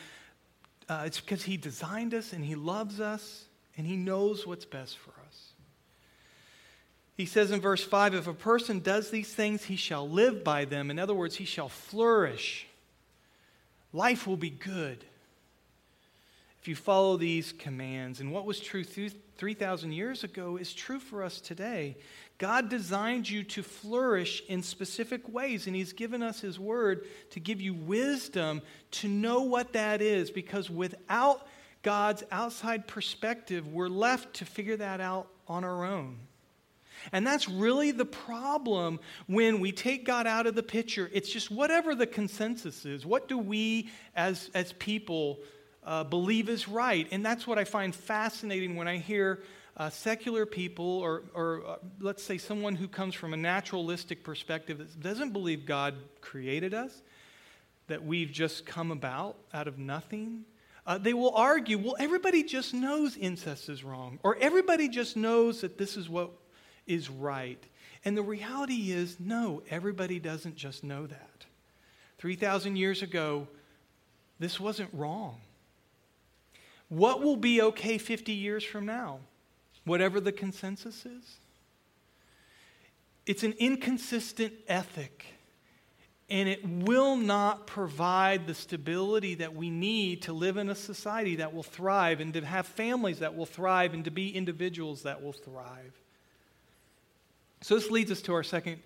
uh, 0.87 1.03
it's 1.05 1.19
because 1.19 1.43
He 1.43 1.57
designed 1.57 2.13
us 2.13 2.33
and 2.33 2.43
He 2.43 2.55
loves 2.55 2.99
us 2.99 3.45
and 3.77 3.85
He 3.85 3.95
knows 3.95 4.45
what's 4.45 4.65
best 4.65 4.97
for 4.97 5.11
us. 5.11 5.53
He 7.19 7.25
says 7.25 7.51
in 7.51 7.59
verse 7.59 7.83
5 7.83 8.15
if 8.15 8.27
a 8.27 8.33
person 8.33 8.79
does 8.79 9.11
these 9.11 9.27
things, 9.33 9.65
he 9.65 9.75
shall 9.75 10.07
live 10.07 10.41
by 10.41 10.63
them. 10.63 10.89
In 10.89 10.97
other 10.97 11.13
words, 11.13 11.35
he 11.35 11.43
shall 11.43 11.67
flourish. 11.67 12.65
Life 13.91 14.27
will 14.27 14.37
be 14.37 14.49
good 14.49 15.03
if 16.61 16.67
you 16.67 16.75
follow 16.75 17.17
these 17.17 17.51
commands. 17.53 18.19
And 18.19 18.31
what 18.31 18.45
was 18.45 18.59
true 18.59 18.83
3,000 18.83 19.91
years 19.91 20.23
ago 20.23 20.57
is 20.57 20.73
true 20.73 20.99
for 20.99 21.23
us 21.23 21.39
today. 21.41 21.97
God 22.37 22.69
designed 22.69 23.29
you 23.29 23.43
to 23.43 23.63
flourish 23.63 24.43
in 24.47 24.61
specific 24.63 25.27
ways, 25.27 25.67
and 25.67 25.75
He's 25.75 25.93
given 25.93 26.21
us 26.21 26.39
His 26.39 26.59
word 26.59 27.05
to 27.31 27.39
give 27.39 27.59
you 27.59 27.73
wisdom 27.73 28.61
to 28.91 29.07
know 29.07 29.41
what 29.41 29.73
that 29.73 30.01
is, 30.01 30.31
because 30.31 30.69
without 30.69 31.47
God's 31.81 32.23
outside 32.31 32.87
perspective, 32.87 33.67
we're 33.67 33.89
left 33.89 34.35
to 34.35 34.45
figure 34.45 34.77
that 34.77 35.01
out 35.01 35.27
on 35.47 35.63
our 35.63 35.83
own. 35.83 36.17
And 37.11 37.25
that's 37.25 37.47
really 37.49 37.91
the 37.91 38.05
problem 38.05 38.99
when 39.27 39.59
we 39.59 39.71
take 39.71 40.05
God 40.05 40.27
out 40.27 40.47
of 40.47 40.55
the 40.55 40.63
picture. 40.63 41.09
It's 41.13 41.29
just 41.29 41.49
whatever 41.49 41.95
the 41.95 42.07
consensus 42.07 42.85
is. 42.85 43.05
What 43.05 43.27
do 43.27 43.37
we 43.37 43.89
as, 44.15 44.49
as 44.53 44.73
people 44.73 45.39
uh, 45.83 46.03
believe 46.03 46.49
is 46.49 46.67
right? 46.67 47.07
And 47.11 47.25
that's 47.25 47.47
what 47.47 47.57
I 47.57 47.63
find 47.63 47.93
fascinating 47.95 48.75
when 48.75 48.87
I 48.87 48.97
hear 48.97 49.41
uh, 49.77 49.89
secular 49.89 50.45
people, 50.45 50.99
or, 50.99 51.23
or 51.33 51.63
uh, 51.65 51.75
let's 51.99 52.21
say 52.21 52.37
someone 52.37 52.75
who 52.75 52.87
comes 52.87 53.15
from 53.15 53.33
a 53.33 53.37
naturalistic 53.37 54.23
perspective 54.23 54.77
that 54.79 54.99
doesn't 54.99 55.31
believe 55.31 55.65
God 55.65 55.95
created 56.19 56.73
us, 56.73 57.01
that 57.87 58.03
we've 58.03 58.31
just 58.31 58.65
come 58.65 58.91
about 58.91 59.37
out 59.53 59.67
of 59.67 59.79
nothing 59.79 60.43
uh, 60.89 60.97
they 60.97 61.13
will 61.13 61.35
argue, 61.35 61.77
well, 61.77 61.95
everybody 61.99 62.41
just 62.41 62.73
knows 62.73 63.15
incest 63.15 63.69
is 63.69 63.83
wrong, 63.83 64.17
or 64.23 64.35
everybody 64.37 64.89
just 64.89 65.15
knows 65.15 65.61
that 65.61 65.77
this 65.77 65.95
is 65.95 66.09
what 66.09 66.31
is 66.89 67.09
right. 67.09 67.63
And 68.03 68.17
the 68.17 68.23
reality 68.23 68.91
is, 68.91 69.17
no, 69.19 69.61
everybody 69.69 70.19
doesn't 70.19 70.55
just 70.55 70.83
know 70.83 71.07
that. 71.07 71.45
3,000 72.17 72.75
years 72.75 73.01
ago, 73.01 73.47
this 74.39 74.59
wasn't 74.59 74.89
wrong. 74.93 75.39
What 76.89 77.21
will 77.21 77.37
be 77.37 77.61
okay 77.61 77.97
50 77.97 78.33
years 78.33 78.63
from 78.63 78.85
now? 78.85 79.19
Whatever 79.85 80.19
the 80.19 80.31
consensus 80.31 81.05
is? 81.05 81.37
It's 83.25 83.43
an 83.43 83.53
inconsistent 83.59 84.53
ethic 84.67 85.25
and 86.29 86.47
it 86.47 86.67
will 86.67 87.15
not 87.15 87.65
provide 87.65 88.45
the 88.45 88.53
stability 88.53 89.35
that 89.35 89.55
we 89.55 89.69
need 89.69 90.21
to 90.23 90.33
live 90.33 90.57
in 90.57 90.69
a 90.69 90.75
society 90.75 91.37
that 91.37 91.53
will 91.53 91.63
thrive 91.63 92.19
and 92.19 92.33
to 92.33 92.45
have 92.45 92.67
families 92.67 93.19
that 93.19 93.35
will 93.35 93.47
thrive 93.47 93.93
and 93.93 94.05
to 94.05 94.11
be 94.11 94.35
individuals 94.35 95.03
that 95.03 95.23
will 95.23 95.33
thrive. 95.33 95.99
So, 97.61 97.75
this 97.75 97.89
leads 97.91 98.11
us 98.11 98.21
to 98.23 98.33
our 98.33 98.43
second 98.43 98.79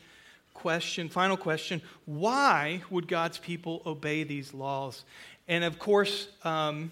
question, 0.54 1.10
final 1.10 1.38
question. 1.38 1.82
Why 2.06 2.82
would 2.90 3.08
God's 3.08 3.38
people 3.38 3.82
obey 3.86 4.24
these 4.24 4.54
laws? 4.54 5.04
And 5.48 5.64
of 5.64 5.78
course, 5.80 6.28
um, 6.44 6.92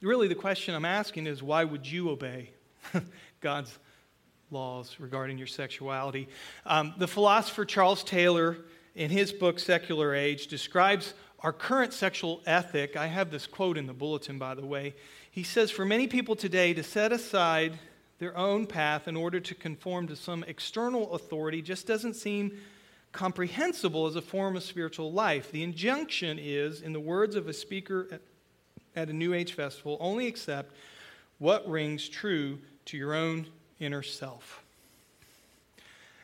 really 0.00 0.28
the 0.28 0.34
question 0.34 0.74
I'm 0.74 0.84
asking 0.84 1.26
is 1.26 1.42
why 1.42 1.64
would 1.64 1.86
you 1.86 2.10
obey 2.10 2.50
God's 3.40 3.78
laws 4.50 4.96
regarding 4.98 5.38
your 5.38 5.46
sexuality? 5.46 6.28
Um, 6.66 6.94
the 6.98 7.08
philosopher 7.08 7.64
Charles 7.64 8.02
Taylor 8.02 8.56
in 8.94 9.10
his 9.10 9.32
book, 9.32 9.58
Secular 9.58 10.14
Age, 10.14 10.46
describes 10.48 11.14
our 11.40 11.52
current 11.52 11.92
sexual 11.92 12.40
ethic. 12.46 12.96
I 12.96 13.06
have 13.06 13.30
this 13.30 13.46
quote 13.46 13.76
in 13.76 13.86
the 13.86 13.92
bulletin, 13.92 14.38
by 14.38 14.54
the 14.54 14.64
way. 14.64 14.94
He 15.30 15.42
says, 15.42 15.70
For 15.70 15.84
many 15.84 16.06
people 16.06 16.36
today, 16.36 16.72
to 16.74 16.82
set 16.82 17.12
aside 17.12 17.78
their 18.22 18.38
own 18.38 18.66
path 18.66 19.08
in 19.08 19.16
order 19.16 19.40
to 19.40 19.52
conform 19.52 20.06
to 20.06 20.14
some 20.14 20.44
external 20.44 21.12
authority 21.12 21.60
just 21.60 21.88
doesn't 21.88 22.14
seem 22.14 22.56
comprehensible 23.10 24.06
as 24.06 24.14
a 24.14 24.22
form 24.22 24.54
of 24.54 24.62
spiritual 24.62 25.10
life. 25.10 25.50
The 25.50 25.64
injunction 25.64 26.38
is, 26.40 26.82
in 26.82 26.92
the 26.92 27.00
words 27.00 27.34
of 27.34 27.48
a 27.48 27.52
speaker 27.52 28.20
at 28.94 29.08
a 29.08 29.12
New 29.12 29.34
Age 29.34 29.54
festival, 29.54 29.96
only 29.98 30.28
accept 30.28 30.72
what 31.38 31.68
rings 31.68 32.08
true 32.08 32.60
to 32.84 32.96
your 32.96 33.12
own 33.12 33.48
inner 33.80 34.04
self. 34.04 34.62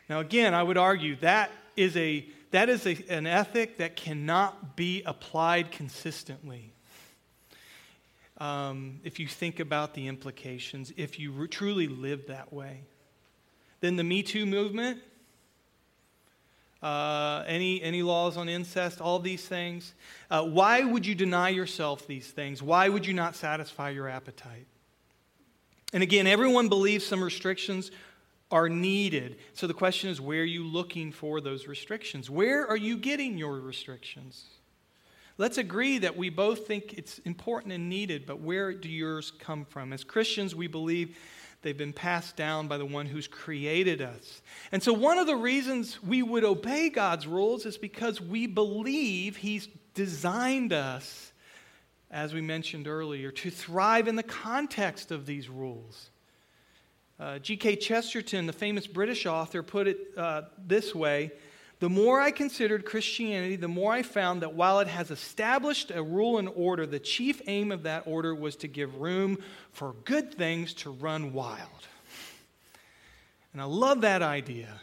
Now, 0.08 0.20
again, 0.20 0.54
I 0.54 0.62
would 0.62 0.78
argue 0.78 1.16
that 1.16 1.50
is, 1.74 1.96
a, 1.96 2.24
that 2.52 2.68
is 2.68 2.86
a, 2.86 2.96
an 3.08 3.26
ethic 3.26 3.78
that 3.78 3.96
cannot 3.96 4.76
be 4.76 5.02
applied 5.04 5.72
consistently. 5.72 6.70
Um, 8.38 9.00
if 9.02 9.18
you 9.18 9.26
think 9.26 9.58
about 9.58 9.94
the 9.94 10.06
implications, 10.06 10.92
if 10.96 11.18
you 11.18 11.32
re- 11.32 11.48
truly 11.48 11.88
live 11.88 12.28
that 12.28 12.52
way. 12.52 12.82
Then 13.80 13.96
the 13.96 14.04
Me 14.04 14.22
Too 14.22 14.46
movement, 14.46 15.00
uh, 16.82 17.42
any, 17.46 17.82
any 17.82 18.02
laws 18.02 18.36
on 18.36 18.48
incest, 18.48 19.00
all 19.00 19.18
these 19.18 19.44
things. 19.46 19.94
Uh, 20.30 20.44
why 20.44 20.84
would 20.84 21.04
you 21.04 21.14
deny 21.14 21.48
yourself 21.48 22.06
these 22.06 22.28
things? 22.28 22.62
Why 22.62 22.88
would 22.88 23.06
you 23.06 23.14
not 23.14 23.34
satisfy 23.34 23.90
your 23.90 24.08
appetite? 24.08 24.66
And 25.92 26.02
again, 26.02 26.26
everyone 26.26 26.68
believes 26.68 27.04
some 27.04 27.22
restrictions 27.22 27.90
are 28.50 28.68
needed. 28.68 29.38
So 29.54 29.66
the 29.66 29.74
question 29.74 30.10
is 30.10 30.20
where 30.20 30.42
are 30.42 30.44
you 30.44 30.64
looking 30.64 31.12
for 31.12 31.40
those 31.40 31.66
restrictions? 31.66 32.30
Where 32.30 32.66
are 32.66 32.76
you 32.76 32.96
getting 32.96 33.36
your 33.36 33.58
restrictions? 33.60 34.44
Let's 35.38 35.56
agree 35.56 35.98
that 35.98 36.16
we 36.16 36.30
both 36.30 36.66
think 36.66 36.94
it's 36.98 37.18
important 37.20 37.72
and 37.72 37.88
needed, 37.88 38.26
but 38.26 38.40
where 38.40 38.72
do 38.72 38.88
yours 38.88 39.32
come 39.38 39.64
from? 39.64 39.92
As 39.92 40.04
Christians, 40.04 40.54
we 40.54 40.66
believe 40.66 41.16
they've 41.62 41.78
been 41.78 41.92
passed 41.92 42.36
down 42.36 42.68
by 42.68 42.76
the 42.76 42.84
one 42.84 43.06
who's 43.06 43.28
created 43.28 44.02
us. 44.02 44.42
And 44.72 44.82
so, 44.82 44.92
one 44.92 45.16
of 45.16 45.26
the 45.26 45.36
reasons 45.36 46.02
we 46.02 46.22
would 46.22 46.44
obey 46.44 46.90
God's 46.90 47.26
rules 47.26 47.64
is 47.64 47.78
because 47.78 48.20
we 48.20 48.46
believe 48.46 49.36
He's 49.36 49.68
designed 49.94 50.72
us 50.72 51.32
as 52.10 52.32
we 52.32 52.40
mentioned 52.40 52.88
earlier, 52.88 53.30
to 53.30 53.50
thrive 53.50 54.08
in 54.08 54.16
the 54.16 54.22
context 54.22 55.10
of 55.10 55.26
these 55.26 55.48
rules. 55.48 56.10
Uh, 57.20 57.38
G.K. 57.38 57.76
Chesterton, 57.76 58.46
the 58.46 58.52
famous 58.52 58.86
British 58.86 59.26
author, 59.26 59.62
put 59.62 59.88
it 59.88 59.98
uh, 60.16 60.42
this 60.66 60.94
way 60.94 61.32
The 61.80 61.88
more 61.88 62.20
I 62.20 62.32
considered 62.32 62.84
Christianity, 62.84 63.54
the 63.54 63.68
more 63.68 63.92
I 63.92 64.02
found 64.02 64.42
that 64.42 64.54
while 64.54 64.80
it 64.80 64.88
has 64.88 65.12
established 65.12 65.92
a 65.92 66.02
rule 66.02 66.38
and 66.38 66.48
order, 66.48 66.86
the 66.86 66.98
chief 66.98 67.40
aim 67.46 67.70
of 67.70 67.84
that 67.84 68.02
order 68.06 68.34
was 68.34 68.56
to 68.56 68.68
give 68.68 68.96
room 68.96 69.38
for 69.72 69.94
good 70.04 70.34
things 70.34 70.74
to 70.74 70.90
run 70.90 71.32
wild. 71.32 71.86
And 73.52 73.62
I 73.62 73.66
love 73.66 74.00
that 74.00 74.22
idea. 74.22 74.80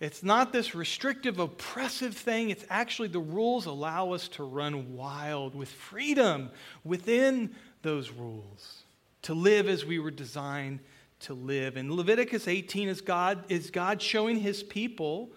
It's 0.00 0.24
not 0.24 0.52
this 0.52 0.74
restrictive, 0.74 1.38
oppressive 1.38 2.16
thing. 2.16 2.50
It's 2.50 2.64
actually 2.68 3.08
the 3.08 3.20
rules 3.20 3.66
allow 3.66 4.12
us 4.12 4.26
to 4.30 4.42
run 4.42 4.96
wild 4.96 5.54
with 5.54 5.68
freedom 5.68 6.50
within 6.82 7.54
those 7.82 8.10
rules, 8.10 8.82
to 9.22 9.34
live 9.34 9.68
as 9.68 9.84
we 9.84 10.00
were 10.00 10.10
designed 10.10 10.80
to 11.20 11.34
live. 11.34 11.76
And 11.76 11.92
Leviticus 11.92 12.48
18 12.48 12.88
is 12.88 13.00
God, 13.00 13.44
is 13.48 13.70
God 13.70 14.02
showing 14.02 14.40
his 14.40 14.64
people 14.64 15.30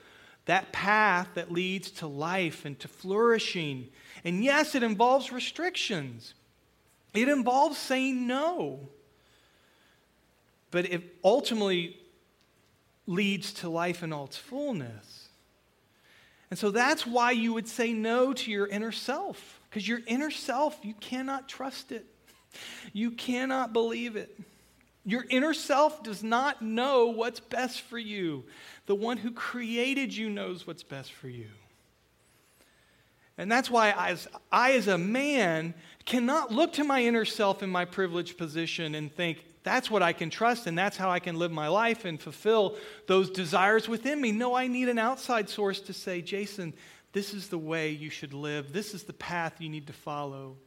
that 0.48 0.72
path 0.72 1.28
that 1.36 1.52
leads 1.52 1.92
to 1.92 2.08
life 2.08 2.66
and 2.66 2.78
to 2.80 2.88
flourishing. 2.88 3.90
And 4.24 4.44
yes, 4.44 4.76
it 4.76 4.84
involves 4.84 5.32
restrictions, 5.32 6.34
it 7.14 7.30
involves 7.30 7.78
saying 7.78 8.28
no. 8.28 8.90
But 10.70 10.86
it 10.92 11.16
ultimately 11.24 11.98
leads 13.06 13.54
to 13.54 13.70
life 13.70 14.04
in 14.04 14.12
all 14.12 14.26
its 14.26 14.36
fullness. 14.36 15.30
And 16.50 16.60
so 16.60 16.72
that's 16.72 17.08
why 17.08 17.32
you 17.32 17.54
would 17.54 17.70
say 17.70 17.94
no 17.94 18.34
to 18.34 18.52
your 18.52 18.68
inner 18.68 18.92
self, 18.92 19.62
because 19.70 19.88
your 19.88 20.02
inner 20.08 20.30
self, 20.30 20.78
you 20.84 20.94
cannot 20.96 21.48
trust 21.48 21.94
it. 21.94 22.06
You 22.92 23.12
cannot 23.12 23.72
believe 23.72 24.18
it. 24.18 24.38
Your 25.08 25.26
inner 25.30 25.54
self 25.54 26.04
does 26.04 26.22
not 26.22 26.62
know 26.62 27.06
what's 27.06 27.39
best 27.39 27.80
for 27.80 27.98
you. 27.98 28.43
The 28.88 28.96
one 28.96 29.15
who 29.15 29.32
created 29.32 30.13
you 30.13 30.30
knows 30.30 30.67
what's 30.67 30.84
best 30.84 31.13
for 31.13 31.30
you. 31.30 31.48
And 33.38 33.50
that's 33.50 33.72
why 33.72 33.91
I 33.91 34.10
as, 34.10 34.28
I, 34.52 34.74
as 34.74 34.89
a 34.89 34.98
man, 34.98 35.74
cannot 36.04 36.52
look 36.52 36.74
to 36.74 36.84
my 36.84 37.04
inner 37.04 37.24
self 37.24 37.63
in 37.63 37.70
my 37.70 37.86
privileged 37.86 38.38
position 38.38 38.96
and 38.96 39.10
think, 39.10 39.46
that's 39.63 39.89
what 39.89 40.04
I 40.04 40.12
can 40.12 40.30
trust, 40.30 40.67
and 40.67 40.78
that's 40.78 40.98
how 40.98 41.10
I 41.10 41.20
can 41.20 41.39
live 41.39 41.52
my 41.54 41.70
life 41.70 42.04
and 42.04 42.20
fulfill 42.20 42.76
those 43.08 43.30
desires 43.30 43.88
within 43.88 44.20
me. 44.20 44.34
No, 44.34 44.56
I 44.56 44.67
need 44.67 44.89
an 44.89 45.00
outside 45.00 45.50
source 45.50 45.80
to 45.82 45.93
say, 45.93 46.22
Jason, 46.22 46.74
this 47.13 47.34
is 47.34 47.48
the 47.48 47.58
way 47.58 47.91
you 47.91 48.10
should 48.10 48.34
live. 48.34 48.74
This 48.74 48.93
is 48.93 49.04
the 49.04 49.13
path 49.13 49.62
you 49.62 49.70
need 49.70 49.88
to 49.88 49.93
follow. 49.93 50.58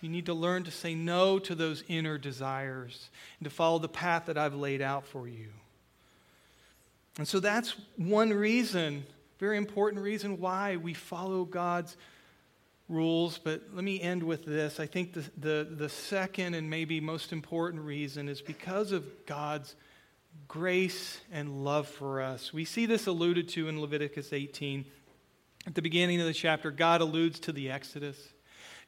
You 0.00 0.08
need 0.08 0.26
to 0.26 0.34
learn 0.34 0.64
to 0.64 0.70
say 0.70 0.94
no 0.94 1.38
to 1.40 1.54
those 1.54 1.82
inner 1.88 2.18
desires 2.18 3.10
and 3.38 3.44
to 3.44 3.50
follow 3.50 3.78
the 3.78 3.88
path 3.88 4.26
that 4.26 4.38
I've 4.38 4.54
laid 4.54 4.80
out 4.80 5.06
for 5.06 5.28
you. 5.28 5.48
And 7.18 7.26
so 7.26 7.40
that's 7.40 7.74
one 7.96 8.30
reason, 8.30 9.04
very 9.38 9.56
important 9.56 10.02
reason 10.02 10.40
why 10.40 10.76
we 10.76 10.94
follow 10.94 11.44
God's 11.44 11.96
rules, 12.88 13.38
but 13.38 13.62
let 13.74 13.84
me 13.84 14.00
end 14.00 14.22
with 14.22 14.44
this. 14.44 14.80
I 14.80 14.86
think 14.86 15.12
the, 15.12 15.24
the, 15.36 15.68
the 15.70 15.88
second 15.88 16.54
and 16.54 16.70
maybe 16.70 17.00
most 17.00 17.32
important 17.32 17.82
reason 17.82 18.28
is 18.28 18.40
because 18.40 18.92
of 18.92 19.04
God's 19.26 19.74
grace 20.46 21.20
and 21.32 21.64
love 21.64 21.88
for 21.88 22.22
us. 22.22 22.52
We 22.52 22.64
see 22.64 22.86
this 22.86 23.06
alluded 23.06 23.48
to 23.50 23.68
in 23.68 23.80
Leviticus 23.80 24.32
18. 24.32 24.84
At 25.66 25.74
the 25.74 25.82
beginning 25.82 26.20
of 26.20 26.26
the 26.26 26.32
chapter, 26.32 26.70
God 26.70 27.00
alludes 27.00 27.40
to 27.40 27.52
the 27.52 27.70
Exodus. 27.70 28.16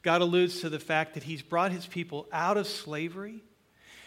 God 0.03 0.23
alludes 0.23 0.61
to 0.61 0.69
the 0.69 0.79
fact 0.79 1.15
that 1.15 1.25
He's 1.25 1.43
brought 1.43 1.73
His 1.73 1.87
people 1.87 2.27
out 2.33 2.57
of 2.57 2.67
slavery. 2.67 3.43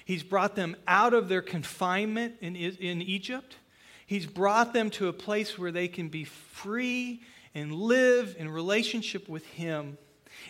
He's 0.05 0.23
brought 0.23 0.55
them 0.55 0.75
out 0.87 1.13
of 1.13 1.29
their 1.29 1.41
confinement 1.41 2.35
in, 2.41 2.55
in 2.55 3.01
Egypt. 3.01 3.57
He's 4.05 4.25
brought 4.25 4.73
them 4.73 4.89
to 4.91 5.07
a 5.07 5.13
place 5.13 5.57
where 5.57 5.71
they 5.71 5.87
can 5.87 6.09
be 6.09 6.25
free 6.25 7.21
and 7.55 7.73
live 7.73 8.35
in 8.37 8.49
relationship 8.49 9.29
with 9.29 9.45
Him. 9.45 9.97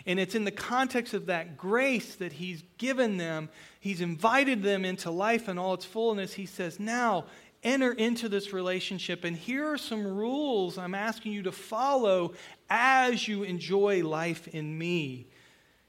And 0.06 0.18
it's 0.18 0.34
in 0.34 0.44
the 0.44 0.50
context 0.50 1.14
of 1.14 1.26
that 1.26 1.56
grace 1.56 2.16
that 2.16 2.32
He's 2.32 2.62
given 2.78 3.16
them. 3.16 3.48
He's 3.80 4.00
invited 4.00 4.62
them 4.62 4.84
into 4.84 5.10
life 5.10 5.48
in 5.48 5.58
all 5.58 5.74
its 5.74 5.84
fullness. 5.84 6.34
He 6.34 6.46
says, 6.46 6.80
Now 6.80 7.26
enter 7.64 7.92
into 7.92 8.28
this 8.28 8.52
relationship. 8.52 9.24
And 9.24 9.36
here 9.36 9.72
are 9.72 9.78
some 9.78 10.06
rules 10.06 10.78
I'm 10.78 10.94
asking 10.94 11.32
you 11.32 11.42
to 11.44 11.52
follow 11.52 12.34
as 12.70 13.26
you 13.26 13.42
enjoy 13.42 14.06
life 14.06 14.46
in 14.48 14.76
me. 14.76 15.26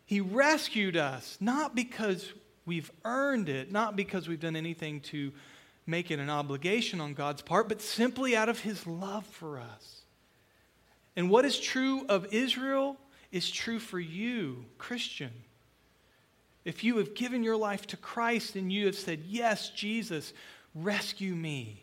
He 0.05 0.21
rescued 0.21 0.95
us, 0.97 1.38
not 1.39 1.75
because 1.75 2.31
we've 2.65 2.91
earned 3.03 3.49
it, 3.49 3.71
not 3.71 3.95
because 3.95 4.27
we've 4.27 4.39
done 4.39 4.55
anything 4.55 5.01
to 5.01 5.31
make 5.88 6.11
it 6.11 6.19
an 6.19 6.29
obligation 6.29 7.01
on 7.01 7.13
God's 7.13 7.41
part, 7.41 7.69
but 7.69 7.81
simply 7.81 8.35
out 8.35 8.49
of 8.49 8.59
His 8.59 8.88
love 8.88 9.25
for 9.25 9.59
us. 9.59 10.01
And 11.15 11.29
what 11.29 11.45
is 11.45 11.59
true 11.59 12.05
of 12.07 12.33
Israel 12.33 12.97
is 13.31 13.49
true 13.49 13.79
for 13.79 13.99
you, 13.99 14.65
Christian. 14.77 15.31
If 16.65 16.83
you 16.83 16.97
have 16.97 17.13
given 17.13 17.43
your 17.43 17.57
life 17.57 17.85
to 17.88 17.97
Christ 17.97 18.55
and 18.55 18.73
you 18.73 18.88
have 18.88 18.95
said, 18.95 19.23
Yes, 19.27 19.69
Jesus, 19.69 20.33
rescue 20.75 21.33
me, 21.33 21.81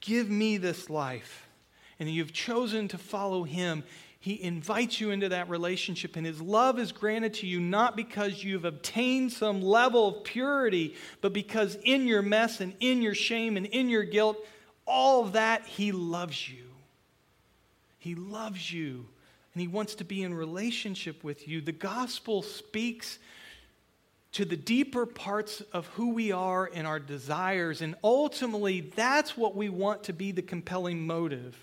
give 0.00 0.28
me 0.28 0.56
this 0.58 0.90
life, 0.90 1.48
and 1.98 2.10
you've 2.10 2.32
chosen 2.32 2.88
to 2.88 2.98
follow 2.98 3.44
Him, 3.44 3.84
He 4.18 4.42
invites 4.42 5.00
you 5.00 5.10
into 5.12 5.28
that 5.28 5.48
relationship, 5.48 6.16
and 6.16 6.26
His 6.26 6.42
love 6.42 6.78
is 6.78 6.92
granted 6.92 7.34
to 7.34 7.46
you 7.46 7.60
not 7.60 7.96
because 7.96 8.42
you've 8.42 8.64
obtained 8.64 9.32
some 9.32 9.62
level 9.62 10.08
of 10.08 10.24
purity, 10.24 10.96
but 11.20 11.32
because 11.32 11.76
in 11.84 12.06
your 12.06 12.22
mess 12.22 12.60
and 12.60 12.74
in 12.80 13.00
your 13.00 13.14
shame 13.14 13.56
and 13.56 13.66
in 13.66 13.88
your 13.88 14.04
guilt, 14.04 14.36
all 14.86 15.24
that, 15.26 15.64
He 15.66 15.92
loves 15.92 16.48
you. 16.48 16.64
He 17.98 18.14
loves 18.14 18.70
you 18.70 19.06
and 19.54 19.60
He 19.60 19.68
wants 19.68 19.94
to 19.94 20.04
be 20.04 20.22
in 20.22 20.34
relationship 20.34 21.24
with 21.24 21.48
you. 21.48 21.60
The 21.60 21.72
gospel 21.72 22.42
speaks 22.42 23.18
to 24.34 24.44
the 24.44 24.56
deeper 24.56 25.06
parts 25.06 25.60
of 25.72 25.86
who 25.88 26.10
we 26.10 26.32
are 26.32 26.68
and 26.74 26.88
our 26.88 26.98
desires. 26.98 27.80
And 27.80 27.94
ultimately, 28.02 28.80
that's 28.80 29.36
what 29.36 29.54
we 29.54 29.68
want 29.68 30.02
to 30.04 30.12
be 30.12 30.32
the 30.32 30.42
compelling 30.42 31.06
motive 31.06 31.56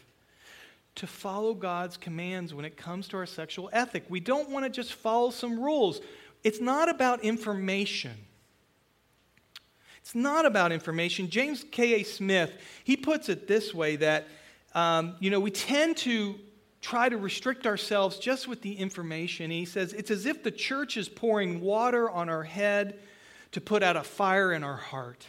to 0.95 1.05
follow 1.05 1.53
God's 1.53 1.97
commands 1.97 2.53
when 2.53 2.63
it 2.63 2.77
comes 2.77 3.09
to 3.09 3.17
our 3.17 3.25
sexual 3.25 3.69
ethic. 3.73 4.05
We 4.07 4.21
don't 4.21 4.49
want 4.49 4.65
to 4.65 4.69
just 4.69 4.93
follow 4.93 5.31
some 5.31 5.59
rules. 5.59 5.99
It's 6.45 6.61
not 6.61 6.89
about 6.89 7.23
information. 7.25 8.15
It's 9.99 10.15
not 10.15 10.45
about 10.45 10.71
information. 10.71 11.29
James 11.29 11.65
K.A. 11.71 12.03
Smith, 12.03 12.53
he 12.85 12.95
puts 12.95 13.27
it 13.27 13.47
this 13.47 13.73
way 13.73 13.97
that 13.97 14.27
um, 14.73 15.15
you 15.19 15.29
know, 15.29 15.41
we 15.41 15.51
tend 15.51 15.97
to 15.97 16.39
try 16.81 17.07
to 17.07 17.17
restrict 17.17 17.67
ourselves 17.67 18.17
just 18.17 18.47
with 18.47 18.61
the 18.61 18.73
information. 18.73 19.51
He 19.51 19.65
says 19.65 19.93
it's 19.93 20.11
as 20.11 20.25
if 20.25 20.43
the 20.43 20.51
church 20.51 20.97
is 20.97 21.07
pouring 21.07 21.61
water 21.61 22.09
on 22.09 22.27
our 22.27 22.43
head 22.43 22.99
to 23.51 23.61
put 23.61 23.83
out 23.83 23.95
a 23.95 24.03
fire 24.03 24.51
in 24.51 24.63
our 24.63 24.77
heart. 24.77 25.25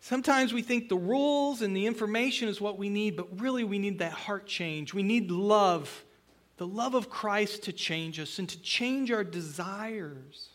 Sometimes 0.00 0.52
we 0.52 0.62
think 0.62 0.88
the 0.88 0.96
rules 0.96 1.62
and 1.62 1.76
the 1.76 1.86
information 1.86 2.48
is 2.48 2.60
what 2.60 2.78
we 2.78 2.88
need, 2.88 3.16
but 3.16 3.40
really 3.40 3.62
we 3.62 3.78
need 3.78 4.00
that 4.00 4.12
heart 4.12 4.46
change. 4.46 4.92
We 4.92 5.02
need 5.02 5.30
love 5.30 6.04
the 6.58 6.66
love 6.66 6.94
of 6.94 7.10
Christ 7.10 7.64
to 7.64 7.72
change 7.72 8.20
us 8.20 8.38
and 8.38 8.48
to 8.48 8.60
change 8.60 9.10
our 9.10 9.24
desires. 9.24 10.48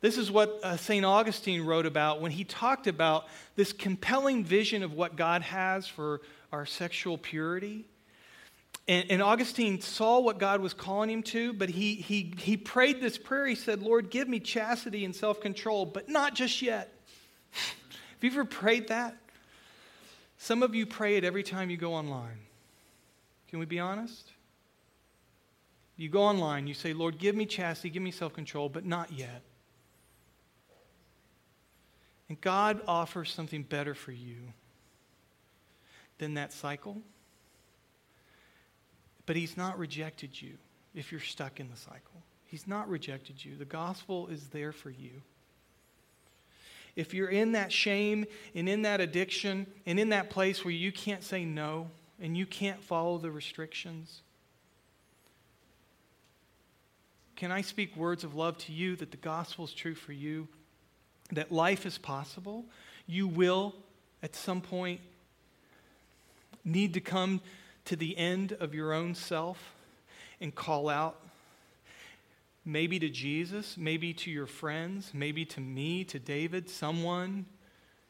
This 0.00 0.18
is 0.18 0.30
what 0.30 0.60
uh, 0.62 0.76
St. 0.76 1.04
Augustine 1.04 1.62
wrote 1.62 1.86
about 1.86 2.20
when 2.20 2.30
he 2.30 2.44
talked 2.44 2.86
about 2.86 3.26
this 3.56 3.72
compelling 3.72 4.44
vision 4.44 4.82
of 4.82 4.92
what 4.92 5.16
God 5.16 5.42
has 5.42 5.86
for 5.86 6.20
our 6.54 6.64
sexual 6.64 7.18
purity. 7.18 7.84
And, 8.86 9.10
and, 9.10 9.22
Augustine 9.22 9.80
saw 9.80 10.20
what 10.20 10.38
God 10.38 10.60
was 10.60 10.72
calling 10.72 11.10
him 11.10 11.22
to, 11.24 11.52
but 11.52 11.68
he, 11.68 11.94
he, 11.94 12.34
he 12.38 12.56
prayed 12.56 13.00
this 13.00 13.18
prayer. 13.18 13.46
He 13.46 13.54
said, 13.54 13.82
Lord, 13.82 14.10
give 14.10 14.28
me 14.28 14.40
chastity 14.40 15.04
and 15.04 15.14
self 15.14 15.40
control, 15.40 15.84
but 15.86 16.08
not 16.08 16.34
just 16.34 16.62
yet. 16.62 16.92
Have 17.52 18.22
you 18.22 18.30
ever 18.30 18.44
prayed 18.44 18.88
that? 18.88 19.16
Some 20.38 20.62
of 20.62 20.74
you 20.74 20.86
pray 20.86 21.16
it 21.16 21.24
every 21.24 21.42
time 21.42 21.70
you 21.70 21.76
go 21.76 21.94
online. 21.94 22.38
Can 23.48 23.58
we 23.58 23.66
be 23.66 23.80
honest? 23.80 24.30
You 25.96 26.08
go 26.08 26.22
online, 26.22 26.66
you 26.66 26.74
say, 26.74 26.92
Lord, 26.92 27.18
give 27.18 27.34
me 27.34 27.46
chastity, 27.46 27.90
give 27.90 28.02
me 28.02 28.10
self 28.10 28.32
control, 28.34 28.68
but 28.68 28.84
not 28.84 29.12
yet. 29.12 29.42
And 32.28 32.40
God 32.40 32.80
offers 32.86 33.32
something 33.32 33.62
better 33.62 33.94
for 33.94 34.12
you 34.12 34.52
than 36.18 36.34
that 36.34 36.52
cycle. 36.52 37.02
But 39.26 39.36
He's 39.36 39.56
not 39.56 39.78
rejected 39.78 40.40
you 40.40 40.54
if 40.94 41.10
you're 41.10 41.20
stuck 41.20 41.60
in 41.60 41.70
the 41.70 41.76
cycle. 41.76 42.22
He's 42.46 42.68
not 42.68 42.88
rejected 42.88 43.44
you. 43.44 43.56
The 43.56 43.64
gospel 43.64 44.28
is 44.28 44.48
there 44.48 44.72
for 44.72 44.90
you. 44.90 45.22
If 46.96 47.12
you're 47.12 47.28
in 47.28 47.52
that 47.52 47.72
shame 47.72 48.26
and 48.54 48.68
in 48.68 48.82
that 48.82 49.00
addiction 49.00 49.66
and 49.86 49.98
in 49.98 50.10
that 50.10 50.30
place 50.30 50.64
where 50.64 50.72
you 50.72 50.92
can't 50.92 51.24
say 51.24 51.44
no 51.44 51.88
and 52.20 52.36
you 52.36 52.46
can't 52.46 52.82
follow 52.82 53.18
the 53.18 53.32
restrictions, 53.32 54.22
can 57.34 57.50
I 57.50 57.62
speak 57.62 57.96
words 57.96 58.22
of 58.22 58.36
love 58.36 58.56
to 58.58 58.72
you 58.72 58.94
that 58.96 59.10
the 59.10 59.16
gospel 59.16 59.64
is 59.64 59.72
true 59.72 59.94
for 59.94 60.12
you? 60.12 60.46
That 61.32 61.50
life 61.50 61.84
is 61.84 61.98
possible? 61.98 62.64
You 63.06 63.26
will, 63.26 63.74
at 64.22 64.36
some 64.36 64.60
point, 64.60 65.00
need 66.64 66.94
to 66.94 67.00
come 67.00 67.40
to 67.86 67.96
the 67.96 68.16
end 68.16 68.56
of 68.60 68.74
your 68.74 68.92
own 68.92 69.14
self 69.14 69.74
and 70.40 70.54
call 70.54 70.88
out 70.88 71.20
maybe 72.64 72.98
to 72.98 73.08
Jesus, 73.08 73.76
maybe 73.76 74.14
to 74.14 74.30
your 74.30 74.46
friends, 74.46 75.10
maybe 75.12 75.44
to 75.44 75.60
me, 75.60 76.04
to 76.04 76.18
David, 76.18 76.70
someone 76.70 77.46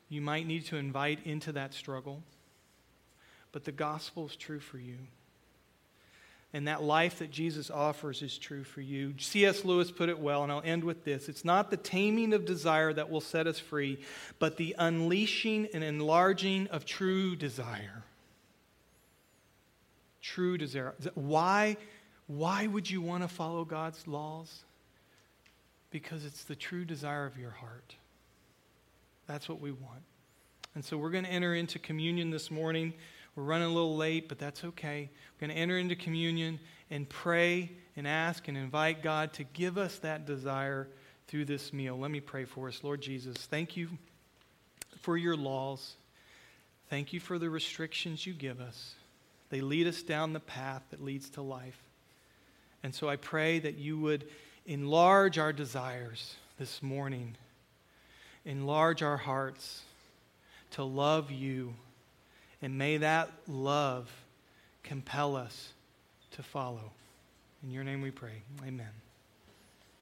you 0.08 0.20
might 0.20 0.46
need 0.46 0.66
to 0.66 0.76
invite 0.76 1.18
into 1.24 1.52
that 1.52 1.74
struggle. 1.74 2.22
But 3.52 3.64
the 3.64 3.72
gospel 3.72 4.26
is 4.26 4.36
true 4.36 4.60
for 4.60 4.78
you. 4.78 4.98
And 6.52 6.68
that 6.68 6.84
life 6.84 7.18
that 7.18 7.32
Jesus 7.32 7.68
offers 7.68 8.22
is 8.22 8.38
true 8.38 8.62
for 8.62 8.80
you. 8.80 9.14
C.S. 9.18 9.64
Lewis 9.64 9.90
put 9.90 10.08
it 10.08 10.20
well, 10.20 10.44
and 10.44 10.52
I'll 10.52 10.62
end 10.64 10.84
with 10.84 11.04
this. 11.04 11.28
It's 11.28 11.44
not 11.44 11.68
the 11.68 11.76
taming 11.76 12.32
of 12.32 12.44
desire 12.44 12.92
that 12.92 13.10
will 13.10 13.20
set 13.20 13.48
us 13.48 13.58
free, 13.58 13.98
but 14.38 14.56
the 14.56 14.76
unleashing 14.78 15.68
and 15.74 15.82
enlarging 15.82 16.68
of 16.68 16.84
true 16.84 17.34
desire. 17.34 18.04
True 20.24 20.56
desire. 20.56 20.94
Why? 21.14 21.76
Why 22.26 22.66
would 22.66 22.90
you 22.90 23.02
want 23.02 23.22
to 23.22 23.28
follow 23.28 23.66
God's 23.66 24.08
laws? 24.08 24.64
Because 25.90 26.24
it's 26.24 26.44
the 26.44 26.56
true 26.56 26.86
desire 26.86 27.26
of 27.26 27.36
your 27.36 27.50
heart. 27.50 27.94
That's 29.26 29.50
what 29.50 29.60
we 29.60 29.70
want. 29.70 30.02
And 30.74 30.82
so 30.82 30.96
we're 30.96 31.10
going 31.10 31.24
to 31.24 31.30
enter 31.30 31.54
into 31.54 31.78
communion 31.78 32.30
this 32.30 32.50
morning. 32.50 32.94
We're 33.36 33.42
running 33.42 33.66
a 33.68 33.72
little 33.72 33.98
late, 33.98 34.28
but 34.30 34.38
that's 34.38 34.64
okay. 34.64 35.10
We're 35.36 35.46
going 35.46 35.54
to 35.54 35.62
enter 35.62 35.76
into 35.76 35.94
communion 35.94 36.58
and 36.90 37.06
pray 37.06 37.72
and 37.94 38.08
ask 38.08 38.48
and 38.48 38.56
invite 38.56 39.02
God 39.02 39.34
to 39.34 39.44
give 39.44 39.76
us 39.76 39.98
that 39.98 40.24
desire 40.24 40.88
through 41.28 41.44
this 41.44 41.70
meal. 41.70 41.98
Let 41.98 42.10
me 42.10 42.20
pray 42.20 42.46
for 42.46 42.68
us. 42.68 42.82
Lord 42.82 43.02
Jesus, 43.02 43.36
thank 43.36 43.76
you 43.76 43.90
for 45.02 45.18
your 45.18 45.36
laws. 45.36 45.96
Thank 46.88 47.12
you 47.12 47.20
for 47.20 47.38
the 47.38 47.50
restrictions 47.50 48.26
you 48.26 48.32
give 48.32 48.58
us. 48.58 48.94
They 49.54 49.60
lead 49.60 49.86
us 49.86 50.02
down 50.02 50.32
the 50.32 50.40
path 50.40 50.82
that 50.90 51.00
leads 51.00 51.30
to 51.30 51.40
life. 51.40 51.80
And 52.82 52.92
so 52.92 53.08
I 53.08 53.14
pray 53.14 53.60
that 53.60 53.78
you 53.78 53.96
would 54.00 54.26
enlarge 54.66 55.38
our 55.38 55.52
desires 55.52 56.34
this 56.58 56.82
morning, 56.82 57.36
enlarge 58.44 59.00
our 59.00 59.16
hearts 59.16 59.82
to 60.72 60.82
love 60.82 61.30
you, 61.30 61.72
and 62.62 62.76
may 62.76 62.96
that 62.96 63.30
love 63.46 64.10
compel 64.82 65.36
us 65.36 65.68
to 66.32 66.42
follow. 66.42 66.90
In 67.62 67.70
your 67.70 67.84
name 67.84 68.02
we 68.02 68.10
pray. 68.10 68.42
Amen. 68.66 69.03